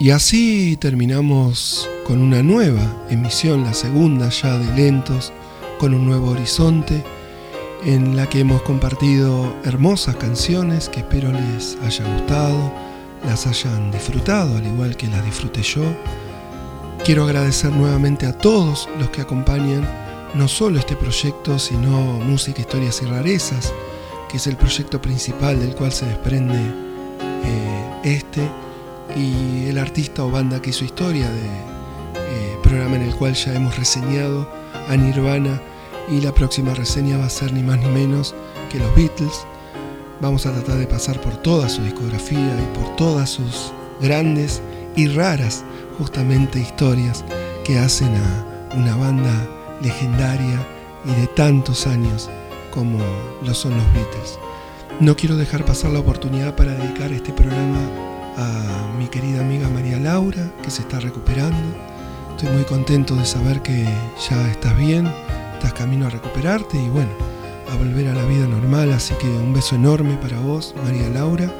Y 0.00 0.12
así 0.12 0.78
terminamos 0.78 1.86
con 2.06 2.22
una 2.22 2.42
nueva 2.42 3.04
emisión, 3.10 3.64
la 3.64 3.74
segunda 3.74 4.30
ya 4.30 4.56
de 4.56 4.74
Lentos, 4.74 5.30
con 5.78 5.92
un 5.92 6.06
nuevo 6.06 6.30
horizonte, 6.30 7.04
en 7.84 8.16
la 8.16 8.26
que 8.26 8.40
hemos 8.40 8.62
compartido 8.62 9.54
hermosas 9.62 10.16
canciones 10.16 10.88
que 10.88 11.00
espero 11.00 11.30
les 11.30 11.76
haya 11.84 12.14
gustado, 12.14 12.72
las 13.26 13.46
hayan 13.46 13.90
disfrutado, 13.90 14.56
al 14.56 14.66
igual 14.66 14.96
que 14.96 15.06
las 15.06 15.22
disfruté 15.22 15.60
yo. 15.60 15.82
Quiero 17.04 17.24
agradecer 17.24 17.70
nuevamente 17.70 18.24
a 18.24 18.32
todos 18.32 18.88
los 18.98 19.10
que 19.10 19.20
acompañan 19.20 19.86
no 20.32 20.48
solo 20.48 20.78
este 20.78 20.96
proyecto, 20.96 21.58
sino 21.58 21.90
Música, 22.20 22.62
Historias 22.62 23.02
y 23.02 23.04
Rarezas, 23.04 23.70
que 24.30 24.38
es 24.38 24.46
el 24.46 24.56
proyecto 24.56 25.02
principal 25.02 25.60
del 25.60 25.74
cual 25.74 25.92
se 25.92 26.06
desprende 26.06 26.56
eh, 27.44 28.00
este 28.04 28.48
y 29.16 29.68
el 29.68 29.78
artista 29.78 30.24
o 30.24 30.30
banda 30.30 30.60
que 30.60 30.70
hizo 30.70 30.84
historia 30.84 31.28
de 31.30 31.46
eh, 32.16 32.58
programa 32.62 32.96
en 32.96 33.02
el 33.02 33.14
cual 33.14 33.34
ya 33.34 33.54
hemos 33.54 33.76
reseñado 33.76 34.48
a 34.88 34.96
Nirvana 34.96 35.60
y 36.08 36.20
la 36.20 36.32
próxima 36.32 36.74
reseña 36.74 37.18
va 37.18 37.26
a 37.26 37.30
ser 37.30 37.52
ni 37.52 37.62
más 37.62 37.78
ni 37.78 37.88
menos 37.88 38.34
que 38.70 38.78
los 38.78 38.94
Beatles. 38.94 39.46
Vamos 40.20 40.46
a 40.46 40.52
tratar 40.52 40.76
de 40.76 40.86
pasar 40.86 41.20
por 41.20 41.36
toda 41.36 41.68
su 41.68 41.82
discografía 41.82 42.38
y 42.38 42.78
por 42.78 42.96
todas 42.96 43.30
sus 43.30 43.72
grandes 44.00 44.60
y 44.96 45.08
raras 45.08 45.64
justamente 45.98 46.60
historias 46.60 47.24
que 47.64 47.78
hacen 47.78 48.14
a 48.14 48.74
una 48.76 48.96
banda 48.96 49.48
legendaria 49.82 50.66
y 51.04 51.20
de 51.20 51.26
tantos 51.28 51.86
años 51.86 52.28
como 52.72 52.98
lo 53.42 53.54
son 53.54 53.76
los 53.76 53.92
Beatles. 53.94 54.38
No 55.00 55.16
quiero 55.16 55.36
dejar 55.36 55.64
pasar 55.64 55.90
la 55.92 56.00
oportunidad 56.00 56.54
para 56.56 56.74
dedicar 56.74 57.12
este 57.12 57.32
programa 57.32 58.09
a 58.36 58.92
mi 58.98 59.06
querida 59.08 59.40
amiga 59.40 59.68
María 59.68 59.98
Laura, 59.98 60.50
que 60.62 60.70
se 60.70 60.82
está 60.82 61.00
recuperando. 61.00 61.56
Estoy 62.30 62.48
muy 62.50 62.64
contento 62.64 63.14
de 63.14 63.24
saber 63.24 63.62
que 63.62 63.84
ya 64.28 64.50
estás 64.50 64.76
bien, 64.78 65.06
estás 65.54 65.72
camino 65.72 66.06
a 66.06 66.10
recuperarte 66.10 66.80
y 66.80 66.88
bueno, 66.88 67.10
a 67.70 67.76
volver 67.76 68.08
a 68.08 68.14
la 68.14 68.24
vida 68.24 68.46
normal. 68.46 68.92
Así 68.92 69.14
que 69.14 69.26
un 69.26 69.52
beso 69.52 69.74
enorme 69.74 70.16
para 70.16 70.38
vos, 70.40 70.74
María 70.84 71.08
Laura. 71.10 71.50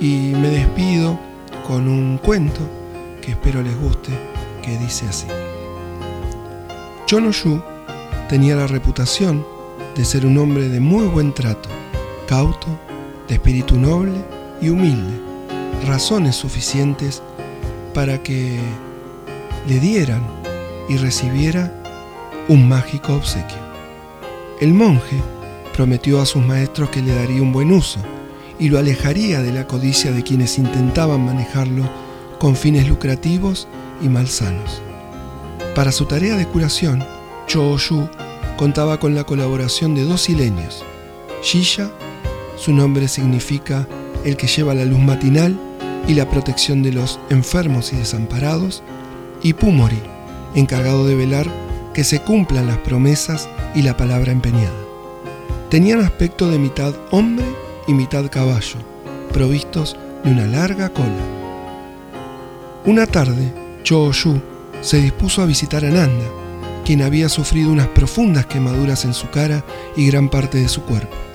Y 0.00 0.32
me 0.34 0.48
despido 0.48 1.18
con 1.66 1.88
un 1.88 2.18
cuento 2.18 2.60
que 3.20 3.32
espero 3.32 3.62
les 3.62 3.76
guste, 3.78 4.12
que 4.62 4.78
dice 4.78 5.06
así. 5.08 5.26
Chono 7.06 7.30
Yu 7.30 7.60
tenía 8.28 8.54
la 8.54 8.66
reputación 8.66 9.44
de 9.96 10.04
ser 10.04 10.24
un 10.24 10.38
hombre 10.38 10.68
de 10.68 10.80
muy 10.80 11.06
buen 11.06 11.34
trato, 11.34 11.68
cauto, 12.28 12.68
de 13.26 13.34
espíritu 13.34 13.76
noble 13.76 14.12
y 14.60 14.68
humilde 14.68 15.27
razones 15.86 16.36
suficientes 16.36 17.22
para 17.94 18.22
que 18.22 18.58
le 19.66 19.80
dieran 19.80 20.22
y 20.88 20.96
recibiera 20.96 21.72
un 22.48 22.68
mágico 22.68 23.14
obsequio. 23.14 23.58
El 24.60 24.74
monje 24.74 25.16
prometió 25.74 26.20
a 26.20 26.26
sus 26.26 26.44
maestros 26.44 26.90
que 26.90 27.02
le 27.02 27.14
daría 27.14 27.42
un 27.42 27.52
buen 27.52 27.70
uso 27.70 28.00
y 28.58 28.68
lo 28.68 28.78
alejaría 28.78 29.42
de 29.42 29.52
la 29.52 29.66
codicia 29.66 30.10
de 30.10 30.22
quienes 30.22 30.58
intentaban 30.58 31.24
manejarlo 31.24 31.88
con 32.38 32.56
fines 32.56 32.88
lucrativos 32.88 33.68
y 34.02 34.08
malsanos. 34.08 34.82
Para 35.74 35.92
su 35.92 36.06
tarea 36.06 36.36
de 36.36 36.46
curación, 36.46 37.04
Cho-Yu 37.46 38.08
contaba 38.56 38.98
con 38.98 39.14
la 39.14 39.24
colaboración 39.24 39.94
de 39.94 40.04
dos 40.04 40.28
isleños. 40.28 40.84
Shisha, 41.42 41.90
su 42.56 42.72
nombre 42.72 43.06
significa 43.06 43.86
el 44.24 44.36
que 44.36 44.48
lleva 44.48 44.74
la 44.74 44.84
luz 44.84 44.98
matinal, 44.98 45.58
y 46.08 46.14
la 46.14 46.28
protección 46.28 46.82
de 46.82 46.90
los 46.90 47.20
enfermos 47.30 47.92
y 47.92 47.96
desamparados, 47.96 48.82
y 49.42 49.52
Pumori, 49.52 50.00
encargado 50.54 51.06
de 51.06 51.14
velar 51.14 51.46
que 51.94 52.02
se 52.02 52.20
cumplan 52.20 52.66
las 52.66 52.78
promesas 52.78 53.48
y 53.74 53.82
la 53.82 53.96
palabra 53.96 54.32
empeñada. 54.32 54.72
Tenían 55.68 56.00
aspecto 56.00 56.48
de 56.50 56.58
mitad 56.58 56.94
hombre 57.10 57.44
y 57.86 57.92
mitad 57.92 58.28
caballo, 58.30 58.78
provistos 59.32 59.96
de 60.24 60.32
una 60.32 60.46
larga 60.46 60.88
cola. 60.88 61.38
Una 62.86 63.06
tarde, 63.06 63.52
Cho-Yu 63.84 64.40
se 64.80 65.02
dispuso 65.02 65.42
a 65.42 65.46
visitar 65.46 65.84
a 65.84 65.90
Nanda, 65.90 66.24
quien 66.86 67.02
había 67.02 67.28
sufrido 67.28 67.70
unas 67.70 67.88
profundas 67.88 68.46
quemaduras 68.46 69.04
en 69.04 69.12
su 69.12 69.28
cara 69.28 69.62
y 69.94 70.06
gran 70.06 70.30
parte 70.30 70.56
de 70.58 70.68
su 70.68 70.82
cuerpo. 70.82 71.27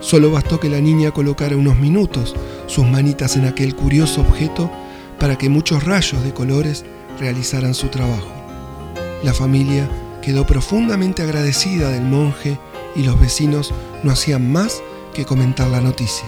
Solo 0.00 0.30
bastó 0.30 0.60
que 0.60 0.68
la 0.68 0.80
niña 0.80 1.10
colocara 1.10 1.56
unos 1.56 1.76
minutos 1.76 2.34
sus 2.66 2.86
manitas 2.86 3.36
en 3.36 3.46
aquel 3.46 3.74
curioso 3.74 4.20
objeto 4.20 4.70
para 5.18 5.36
que 5.36 5.48
muchos 5.48 5.84
rayos 5.84 6.22
de 6.22 6.32
colores 6.32 6.84
realizaran 7.18 7.74
su 7.74 7.88
trabajo. 7.88 8.30
La 9.22 9.34
familia 9.34 9.88
quedó 10.22 10.46
profundamente 10.46 11.22
agradecida 11.22 11.90
del 11.90 12.02
monje 12.02 12.58
y 12.94 13.02
los 13.02 13.18
vecinos 13.18 13.74
no 14.02 14.12
hacían 14.12 14.50
más 14.50 14.80
que 15.14 15.24
comentar 15.24 15.68
la 15.68 15.80
noticia. 15.80 16.26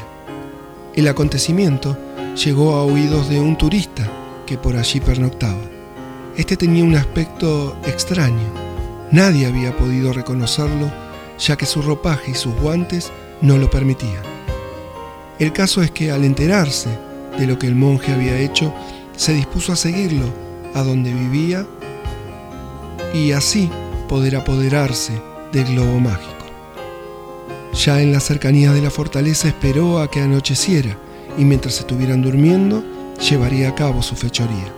El 0.94 1.06
acontecimiento 1.06 1.96
llegó 2.34 2.74
a 2.74 2.84
oídos 2.84 3.28
de 3.28 3.40
un 3.40 3.56
turista 3.56 4.10
que 4.46 4.58
por 4.58 4.76
allí 4.76 4.98
pernoctaba. 4.98 5.60
Este 6.36 6.56
tenía 6.56 6.82
un 6.82 6.96
aspecto 6.96 7.76
extraño. 7.86 8.52
Nadie 9.12 9.46
había 9.46 9.76
podido 9.76 10.12
reconocerlo, 10.12 10.90
ya 11.38 11.56
que 11.56 11.66
su 11.66 11.82
ropaje 11.82 12.32
y 12.32 12.34
sus 12.34 12.54
guantes 12.56 13.12
no 13.40 13.58
lo 13.58 13.70
permitían. 13.70 14.22
El 15.38 15.52
caso 15.52 15.82
es 15.82 15.90
que 15.90 16.10
al 16.10 16.24
enterarse 16.24 16.90
de 17.38 17.46
lo 17.46 17.58
que 17.58 17.66
el 17.66 17.74
monje 17.74 18.12
había 18.12 18.38
hecho, 18.38 18.74
se 19.16 19.32
dispuso 19.32 19.72
a 19.72 19.76
seguirlo 19.76 20.26
a 20.74 20.82
donde 20.82 21.12
vivía 21.12 21.66
y 23.14 23.32
así 23.32 23.70
poder 24.08 24.36
apoderarse 24.36 25.20
del 25.52 25.64
globo 25.64 25.98
mágico. 26.00 26.34
Ya 27.74 28.02
en 28.02 28.12
la 28.12 28.20
cercanía 28.20 28.72
de 28.72 28.82
la 28.82 28.90
fortaleza 28.90 29.48
esperó 29.48 30.00
a 30.00 30.10
que 30.10 30.20
anocheciera 30.20 30.96
y 31.38 31.44
mientras 31.44 31.78
estuvieran 31.78 32.20
durmiendo 32.20 32.84
llevaría 33.18 33.68
a 33.68 33.74
cabo 33.74 34.02
su 34.02 34.16
fechoría. 34.16 34.72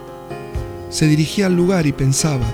Se 0.91 1.07
dirigía 1.07 1.47
al 1.47 1.57
lugar 1.57 1.87
y 1.87 1.93
pensaba, 1.93 2.47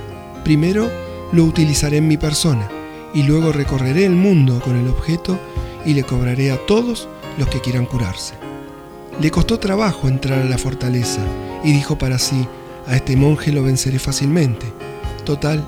primero 0.45 0.91
lo 1.33 1.45
utilizaré 1.45 1.99
en 1.99 2.09
mi 2.09 2.17
persona 2.17 2.69
y 3.13 3.25
luego 3.25 3.53
recorreré 3.53 4.05
el 4.05 4.15
mundo 4.15 4.61
con 4.61 4.77
el 4.77 4.89
objeto 4.89 5.39
y 5.85 5.95
le 5.95 6.03
cobraré 6.03 6.51
a 6.51 6.59
todos 6.67 7.09
los 7.39 7.49
que 7.49 7.61
quieran 7.61 7.87
curarse. 7.87 8.35
Le 9.21 9.31
costó 9.31 9.59
trabajo 9.59 10.09
entrar 10.09 10.41
a 10.41 10.45
la 10.45 10.59
fortaleza 10.59 11.21
y 11.65 11.73
dijo 11.73 11.99
para 11.99 12.19
sí, 12.19 12.47
a 12.87 12.97
este 12.97 13.17
monje 13.17 13.53
lo 13.53 13.63
venceré 13.63 13.99
fácilmente. 13.99 14.67
Total, 15.25 15.65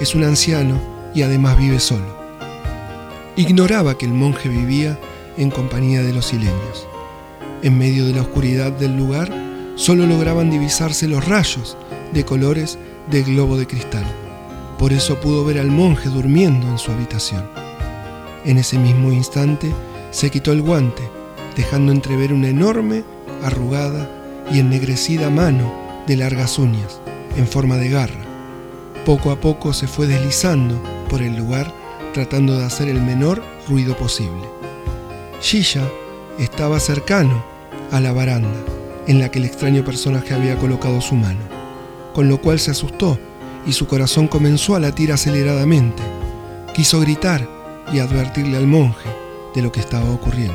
es 0.00 0.14
un 0.14 0.24
anciano 0.24 0.80
y 1.14 1.22
además 1.22 1.58
vive 1.58 1.80
solo. 1.80 2.22
Ignoraba 3.36 3.98
que 3.98 4.06
el 4.06 4.12
monje 4.12 4.48
vivía 4.48 4.98
en 5.36 5.50
compañía 5.50 6.02
de 6.02 6.12
los 6.12 6.32
isleños. 6.32 6.86
En 7.62 7.78
medio 7.78 8.06
de 8.06 8.14
la 8.14 8.22
oscuridad 8.22 8.72
del 8.72 8.96
lugar, 8.96 9.32
solo 9.74 10.06
lograban 10.06 10.50
divisarse 10.50 11.08
los 11.08 11.26
rayos 11.26 11.76
de 12.12 12.24
colores 12.24 12.78
del 13.10 13.24
globo 13.24 13.56
de 13.56 13.66
cristal. 13.66 14.04
Por 14.78 14.92
eso 14.92 15.20
pudo 15.20 15.44
ver 15.44 15.58
al 15.58 15.70
monje 15.70 16.08
durmiendo 16.08 16.68
en 16.68 16.78
su 16.78 16.90
habitación. 16.90 17.61
En 18.44 18.58
ese 18.58 18.78
mismo 18.78 19.12
instante 19.12 19.72
se 20.10 20.30
quitó 20.30 20.52
el 20.52 20.62
guante, 20.62 21.02
dejando 21.56 21.92
entrever 21.92 22.32
una 22.32 22.48
enorme, 22.48 23.04
arrugada 23.42 24.10
y 24.52 24.58
ennegrecida 24.58 25.30
mano 25.30 25.72
de 26.06 26.16
largas 26.16 26.58
uñas, 26.58 27.00
en 27.36 27.46
forma 27.46 27.76
de 27.76 27.90
garra. 27.90 28.24
Poco 29.06 29.30
a 29.30 29.40
poco 29.40 29.72
se 29.72 29.86
fue 29.86 30.06
deslizando 30.06 30.80
por 31.08 31.22
el 31.22 31.36
lugar 31.36 31.72
tratando 32.12 32.58
de 32.58 32.64
hacer 32.64 32.88
el 32.88 33.00
menor 33.00 33.42
ruido 33.68 33.96
posible. 33.96 34.48
Shisha 35.40 35.88
estaba 36.38 36.80
cercano 36.80 37.44
a 37.90 38.00
la 38.00 38.12
baranda 38.12 38.48
en 39.06 39.18
la 39.18 39.30
que 39.30 39.38
el 39.38 39.44
extraño 39.44 39.84
personaje 39.84 40.34
había 40.34 40.56
colocado 40.56 41.00
su 41.00 41.14
mano, 41.14 41.40
con 42.12 42.28
lo 42.28 42.40
cual 42.40 42.58
se 42.58 42.70
asustó 42.70 43.18
y 43.66 43.72
su 43.72 43.86
corazón 43.86 44.28
comenzó 44.28 44.76
a 44.76 44.80
latir 44.80 45.12
aceleradamente. 45.12 46.02
Quiso 46.74 47.00
gritar 47.00 47.61
y 47.92 47.98
advertirle 47.98 48.56
al 48.56 48.66
monje 48.66 49.08
de 49.54 49.62
lo 49.62 49.70
que 49.70 49.80
estaba 49.80 50.10
ocurriendo, 50.10 50.54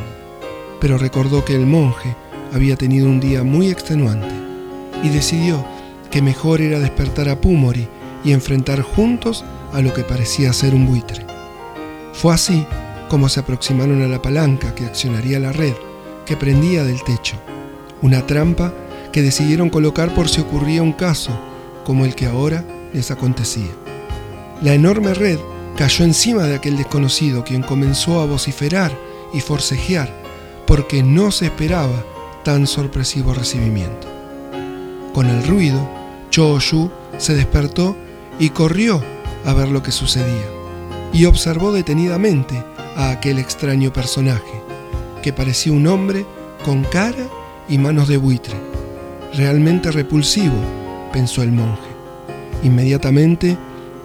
pero 0.82 0.98
recordó 0.98 1.46
que 1.46 1.56
el 1.56 1.66
monje 1.66 2.16
había 2.54 2.76
tenido 2.76 3.08
un 3.08 3.20
día 3.20 3.44
muy 3.44 3.70
extenuante 3.70 4.34
y 5.04 5.10
decidió 5.10 5.64
que 6.10 6.22
mejor 6.22 6.62
era 6.62 6.80
despertar 6.80 7.30
a 7.30 7.40
Pumori 7.40 7.88
y 8.24 8.32
enfrentar 8.32 8.82
juntos 8.82 9.46
a 9.74 9.82
lo 9.82 9.94
que 9.94 10.04
parecía 10.04 10.54
ser 10.54 10.74
un 10.74 10.88
buitre. 10.88 11.26
Fue 12.14 12.34
así 12.34 12.66
como 13.10 13.30
se 13.30 13.40
aproximaron 13.40 14.02
a 14.02 14.08
la 14.08 14.22
palanca 14.22 14.74
que 14.74 14.86
accionaría 14.86 15.40
la 15.40 15.54
red 15.54 15.74
que 16.26 16.36
prendía 16.36 16.84
del 16.84 17.04
techo, 17.04 17.38
una 18.02 18.26
trampa 18.26 18.74
que 19.12 19.22
decidieron 19.22 19.70
colocar 19.70 20.14
por 20.14 20.28
si 20.28 20.42
ocurría 20.42 20.84
un 20.84 20.94
caso 20.94 21.32
como 21.86 22.06
el 22.06 22.16
que 22.16 22.26
ahora 22.26 22.66
les 22.94 23.12
acontecía. 23.12 23.72
La 24.62 24.74
enorme 24.74 25.14
red 25.14 25.40
cayó 25.78 26.04
encima 26.06 26.44
de 26.44 26.56
aquel 26.56 26.76
desconocido 26.76 27.44
quien 27.44 27.62
comenzó 27.62 28.20
a 28.20 28.26
vociferar 28.26 28.92
y 29.32 29.42
forcejear 29.42 30.12
porque 30.66 31.04
no 31.04 31.32
se 31.32 31.46
esperaba 31.46 32.04
tan 32.44 32.66
sorpresivo 32.66 33.34
recibimiento. 33.34 34.08
Con 35.14 35.28
el 35.28 35.46
ruido, 35.48 35.88
Cho 36.32 36.58
Yu 36.60 36.90
se 37.20 37.36
despertó 37.36 37.96
y 38.40 38.50
corrió 38.50 39.02
a 39.46 39.54
ver 39.54 39.70
lo 39.70 39.84
que 39.84 39.92
sucedía 39.92 40.46
y 41.14 41.26
observó 41.26 41.72
detenidamente 41.72 42.62
a 42.96 43.12
aquel 43.12 43.38
extraño 43.38 43.94
personaje, 43.94 44.62
que 45.22 45.32
parecía 45.32 45.74
un 45.74 45.88
hombre 45.88 46.26
con 46.66 46.84
cara 46.84 47.28
y 47.70 47.78
manos 47.78 48.08
de 48.08 48.18
buitre. 48.18 48.56
Realmente 49.36 49.92
repulsivo, 49.92 50.56
pensó 51.14 51.44
el 51.44 51.52
monje. 51.52 51.82
Inmediatamente, 52.64 53.58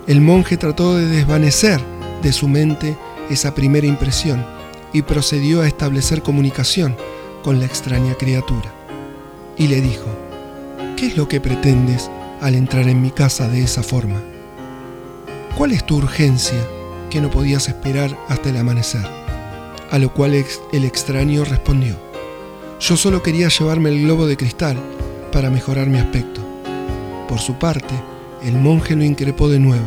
el 0.06 0.20
monje 0.20 0.56
trató 0.56 0.96
de 0.96 1.06
desvanecer 1.06 1.80
de 2.22 2.32
su 2.32 2.48
mente 2.48 2.96
esa 3.30 3.54
primera 3.54 3.86
impresión 3.86 4.44
y 4.92 5.02
procedió 5.02 5.62
a 5.62 5.68
establecer 5.68 6.22
comunicación 6.22 6.96
con 7.42 7.60
la 7.60 7.66
extraña 7.66 8.14
criatura. 8.14 8.72
Y 9.56 9.68
le 9.68 9.80
dijo, 9.80 10.06
¿qué 10.96 11.06
es 11.06 11.16
lo 11.16 11.28
que 11.28 11.40
pretendes 11.40 12.10
al 12.40 12.54
entrar 12.54 12.88
en 12.88 13.00
mi 13.00 13.10
casa 13.10 13.48
de 13.48 13.62
esa 13.62 13.82
forma? 13.82 14.20
¿Cuál 15.56 15.72
es 15.72 15.84
tu 15.84 15.96
urgencia 15.96 16.58
que 17.10 17.20
no 17.20 17.30
podías 17.30 17.68
esperar 17.68 18.18
hasta 18.28 18.48
el 18.48 18.56
amanecer? 18.56 19.06
A 19.90 19.98
lo 19.98 20.12
cual 20.12 20.34
el 20.72 20.84
extraño 20.84 21.44
respondió, 21.44 21.96
yo 22.80 22.96
solo 22.96 23.22
quería 23.22 23.48
llevarme 23.48 23.90
el 23.90 24.02
globo 24.02 24.26
de 24.26 24.36
cristal 24.36 24.76
para 25.30 25.50
mejorar 25.50 25.86
mi 25.86 25.98
aspecto. 25.98 26.40
Por 27.28 27.38
su 27.38 27.54
parte, 27.54 27.94
el 28.44 28.54
monje 28.58 28.96
lo 28.96 29.04
increpó 29.04 29.48
de 29.48 29.58
nuevo. 29.58 29.86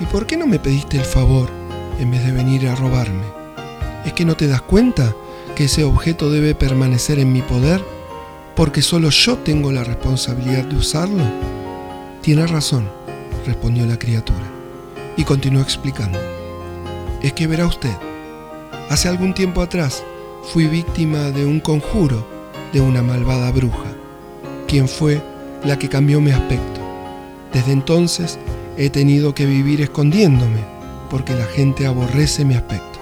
¿Y 0.00 0.04
por 0.06 0.26
qué 0.26 0.36
no 0.36 0.46
me 0.46 0.58
pediste 0.58 0.96
el 0.96 1.04
favor 1.04 1.48
en 1.98 2.10
vez 2.10 2.24
de 2.24 2.32
venir 2.32 2.68
a 2.68 2.74
robarme? 2.74 3.24
¿Es 4.04 4.12
que 4.12 4.24
no 4.24 4.36
te 4.36 4.48
das 4.48 4.62
cuenta 4.62 5.14
que 5.54 5.64
ese 5.64 5.84
objeto 5.84 6.30
debe 6.30 6.54
permanecer 6.54 7.18
en 7.18 7.32
mi 7.32 7.42
poder 7.42 7.82
porque 8.56 8.82
solo 8.82 9.10
yo 9.10 9.38
tengo 9.38 9.72
la 9.72 9.84
responsabilidad 9.84 10.64
de 10.64 10.76
usarlo? 10.76 11.24
Tiene 12.22 12.46
razón, 12.46 12.88
respondió 13.46 13.86
la 13.86 13.98
criatura, 13.98 14.44
y 15.16 15.24
continuó 15.24 15.62
explicando. 15.62 16.18
Es 17.22 17.32
que 17.32 17.46
verá 17.46 17.66
usted, 17.66 17.94
hace 18.90 19.08
algún 19.08 19.34
tiempo 19.34 19.62
atrás 19.62 20.02
fui 20.42 20.66
víctima 20.66 21.30
de 21.30 21.46
un 21.46 21.60
conjuro 21.60 22.26
de 22.72 22.80
una 22.80 23.02
malvada 23.02 23.50
bruja, 23.50 23.92
quien 24.66 24.88
fue 24.88 25.22
la 25.64 25.78
que 25.78 25.88
cambió 25.88 26.20
mi 26.20 26.30
aspecto. 26.30 26.79
Desde 27.52 27.72
entonces 27.72 28.38
he 28.76 28.90
tenido 28.90 29.34
que 29.34 29.46
vivir 29.46 29.80
escondiéndome 29.80 30.60
porque 31.10 31.34
la 31.34 31.46
gente 31.46 31.86
aborrece 31.86 32.44
mi 32.44 32.54
aspecto. 32.54 32.98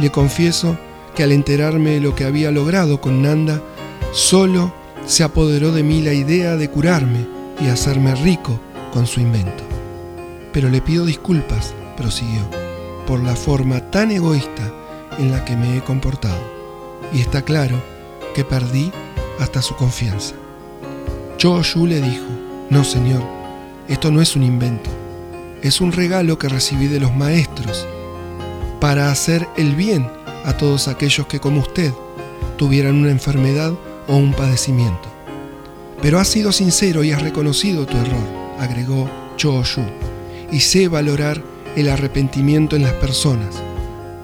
Le 0.00 0.10
confieso 0.10 0.78
que 1.14 1.24
al 1.24 1.32
enterarme 1.32 1.90
de 1.90 2.00
lo 2.00 2.14
que 2.14 2.24
había 2.24 2.52
logrado 2.52 3.00
con 3.00 3.22
Nanda, 3.22 3.60
solo 4.12 4.72
se 5.04 5.24
apoderó 5.24 5.72
de 5.72 5.82
mí 5.82 6.00
la 6.00 6.12
idea 6.12 6.56
de 6.56 6.70
curarme 6.70 7.26
y 7.60 7.66
hacerme 7.66 8.14
rico 8.14 8.60
con 8.92 9.06
su 9.06 9.20
invento. 9.20 9.64
Pero 10.52 10.70
le 10.70 10.80
pido 10.80 11.04
disculpas, 11.04 11.74
prosiguió, 11.96 12.42
por 13.06 13.20
la 13.20 13.34
forma 13.34 13.90
tan 13.90 14.12
egoísta 14.12 14.72
en 15.18 15.32
la 15.32 15.44
que 15.44 15.56
me 15.56 15.76
he 15.76 15.80
comportado. 15.80 16.40
Y 17.12 17.20
está 17.20 17.42
claro 17.42 17.76
que 18.34 18.44
perdí 18.44 18.92
hasta 19.40 19.60
su 19.62 19.74
confianza. 19.74 20.34
Cho 21.36 21.60
Yu 21.62 21.86
le 21.86 22.00
dijo, 22.00 22.26
no 22.70 22.84
señor, 22.84 23.37
esto 23.88 24.10
no 24.10 24.20
es 24.20 24.36
un 24.36 24.42
invento, 24.42 24.90
es 25.62 25.80
un 25.80 25.92
regalo 25.92 26.38
que 26.38 26.48
recibí 26.48 26.86
de 26.88 27.00
los 27.00 27.14
maestros 27.14 27.86
para 28.80 29.10
hacer 29.10 29.48
el 29.56 29.74
bien 29.74 30.06
a 30.44 30.56
todos 30.56 30.88
aquellos 30.88 31.26
que 31.26 31.40
como 31.40 31.60
usted 31.60 31.92
tuvieran 32.56 32.96
una 32.96 33.10
enfermedad 33.10 33.72
o 34.06 34.16
un 34.16 34.32
padecimiento. 34.32 35.08
Pero 36.02 36.20
has 36.20 36.28
sido 36.28 36.52
sincero 36.52 37.02
y 37.02 37.12
has 37.12 37.22
reconocido 37.22 37.86
tu 37.86 37.96
error, 37.96 38.26
agregó 38.58 39.10
Cho 39.36 39.62
Yu, 39.62 39.82
y 40.52 40.60
sé 40.60 40.88
valorar 40.88 41.42
el 41.76 41.88
arrepentimiento 41.88 42.76
en 42.76 42.82
las 42.82 42.94
personas. 42.94 43.56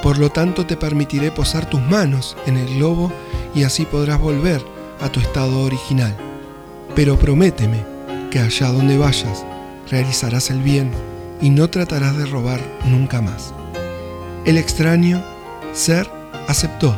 Por 0.02 0.18
lo 0.18 0.30
tanto, 0.30 0.66
te 0.66 0.76
permitiré 0.76 1.30
posar 1.30 1.68
tus 1.68 1.80
manos 1.80 2.36
en 2.46 2.56
el 2.56 2.74
globo 2.76 3.10
y 3.54 3.64
así 3.64 3.86
podrás 3.86 4.20
volver 4.20 4.62
a 5.00 5.08
tu 5.08 5.20
estado 5.20 5.60
original. 5.62 6.14
Pero 6.94 7.18
prométeme 7.18 7.84
que 8.30 8.38
allá 8.38 8.68
donde 8.68 8.98
vayas 8.98 9.44
realizarás 9.90 10.50
el 10.50 10.60
bien 10.60 10.90
y 11.40 11.50
no 11.50 11.68
tratarás 11.68 12.16
de 12.16 12.26
robar 12.26 12.60
nunca 12.84 13.20
más. 13.20 13.52
El 14.44 14.58
extraño, 14.58 15.22
Ser, 15.72 16.08
aceptó, 16.46 16.96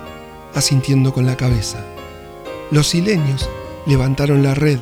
asintiendo 0.54 1.12
con 1.14 1.24
la 1.24 1.36
cabeza. 1.36 1.78
Los 2.70 2.88
silenios 2.88 3.48
levantaron 3.86 4.42
la 4.42 4.54
red 4.54 4.78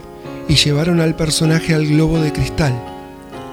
y 0.49 0.57
llevaron 0.57 1.01
al 1.01 1.15
personaje 1.15 1.75
al 1.75 1.87
globo 1.87 2.19
de 2.19 2.33
cristal. 2.33 2.75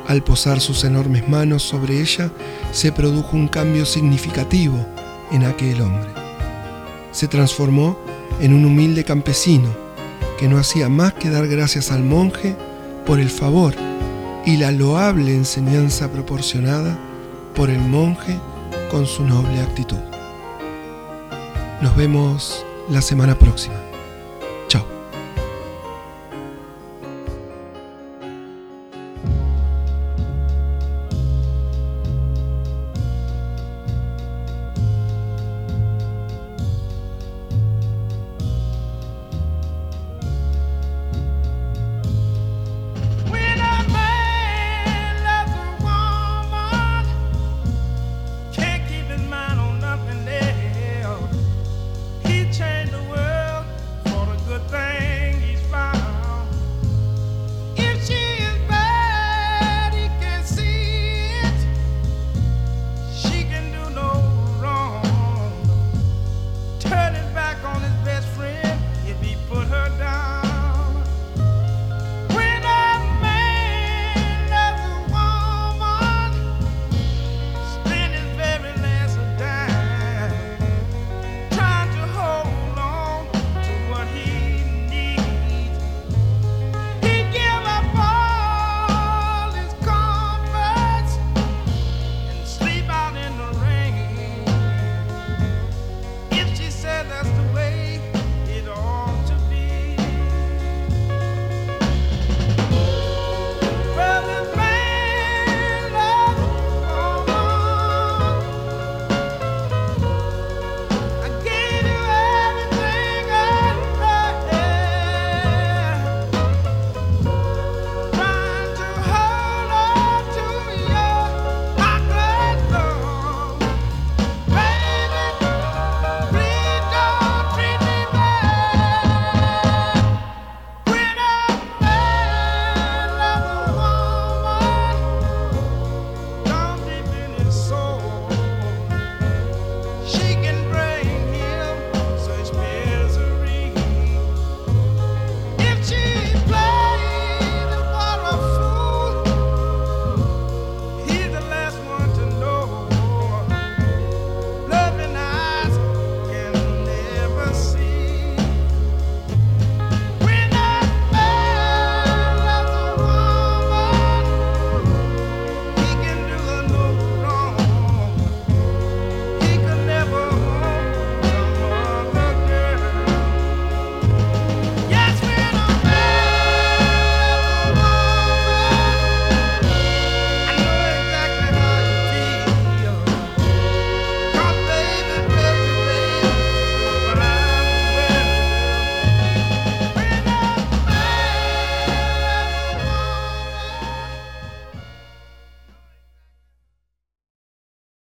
Al 0.08 0.24
posar 0.24 0.60
sus 0.60 0.84
enormes 0.84 1.30
manos 1.30 1.64
sobre 1.64 2.02
ella, 2.02 2.32
se 2.72 2.92
produjo 2.92 3.38
un 3.38 3.48
cambio 3.48 3.86
significativo 3.86 4.84
en 5.32 5.46
aquel 5.46 5.82
hombre. 5.82 6.10
Se 7.12 7.28
transformó 7.28 7.98
en 8.40 8.54
un 8.54 8.66
humilde 8.66 9.04
campesino 9.04 9.70
que 10.40 10.48
no 10.48 10.58
hacía 10.58 10.90
más 10.90 11.14
que 11.14 11.30
dar 11.30 11.48
gracias 11.48 11.92
al 11.92 12.04
monje 12.04 12.56
por 13.06 13.20
el 13.20 13.30
favor 13.30 13.76
y 14.46 14.58
la 14.58 14.72
loable 14.72 15.36
enseñanza 15.36 16.12
proporcionada 16.12 16.98
por 17.56 17.70
el 17.70 17.80
monje 17.80 18.40
con 18.90 19.06
su 19.06 19.24
noble 19.24 19.62
actitud. 19.62 20.00
Nos 21.82 21.96
vemos 21.96 22.66
la 22.90 23.02
semana 23.02 23.36
próxima. 23.36 23.91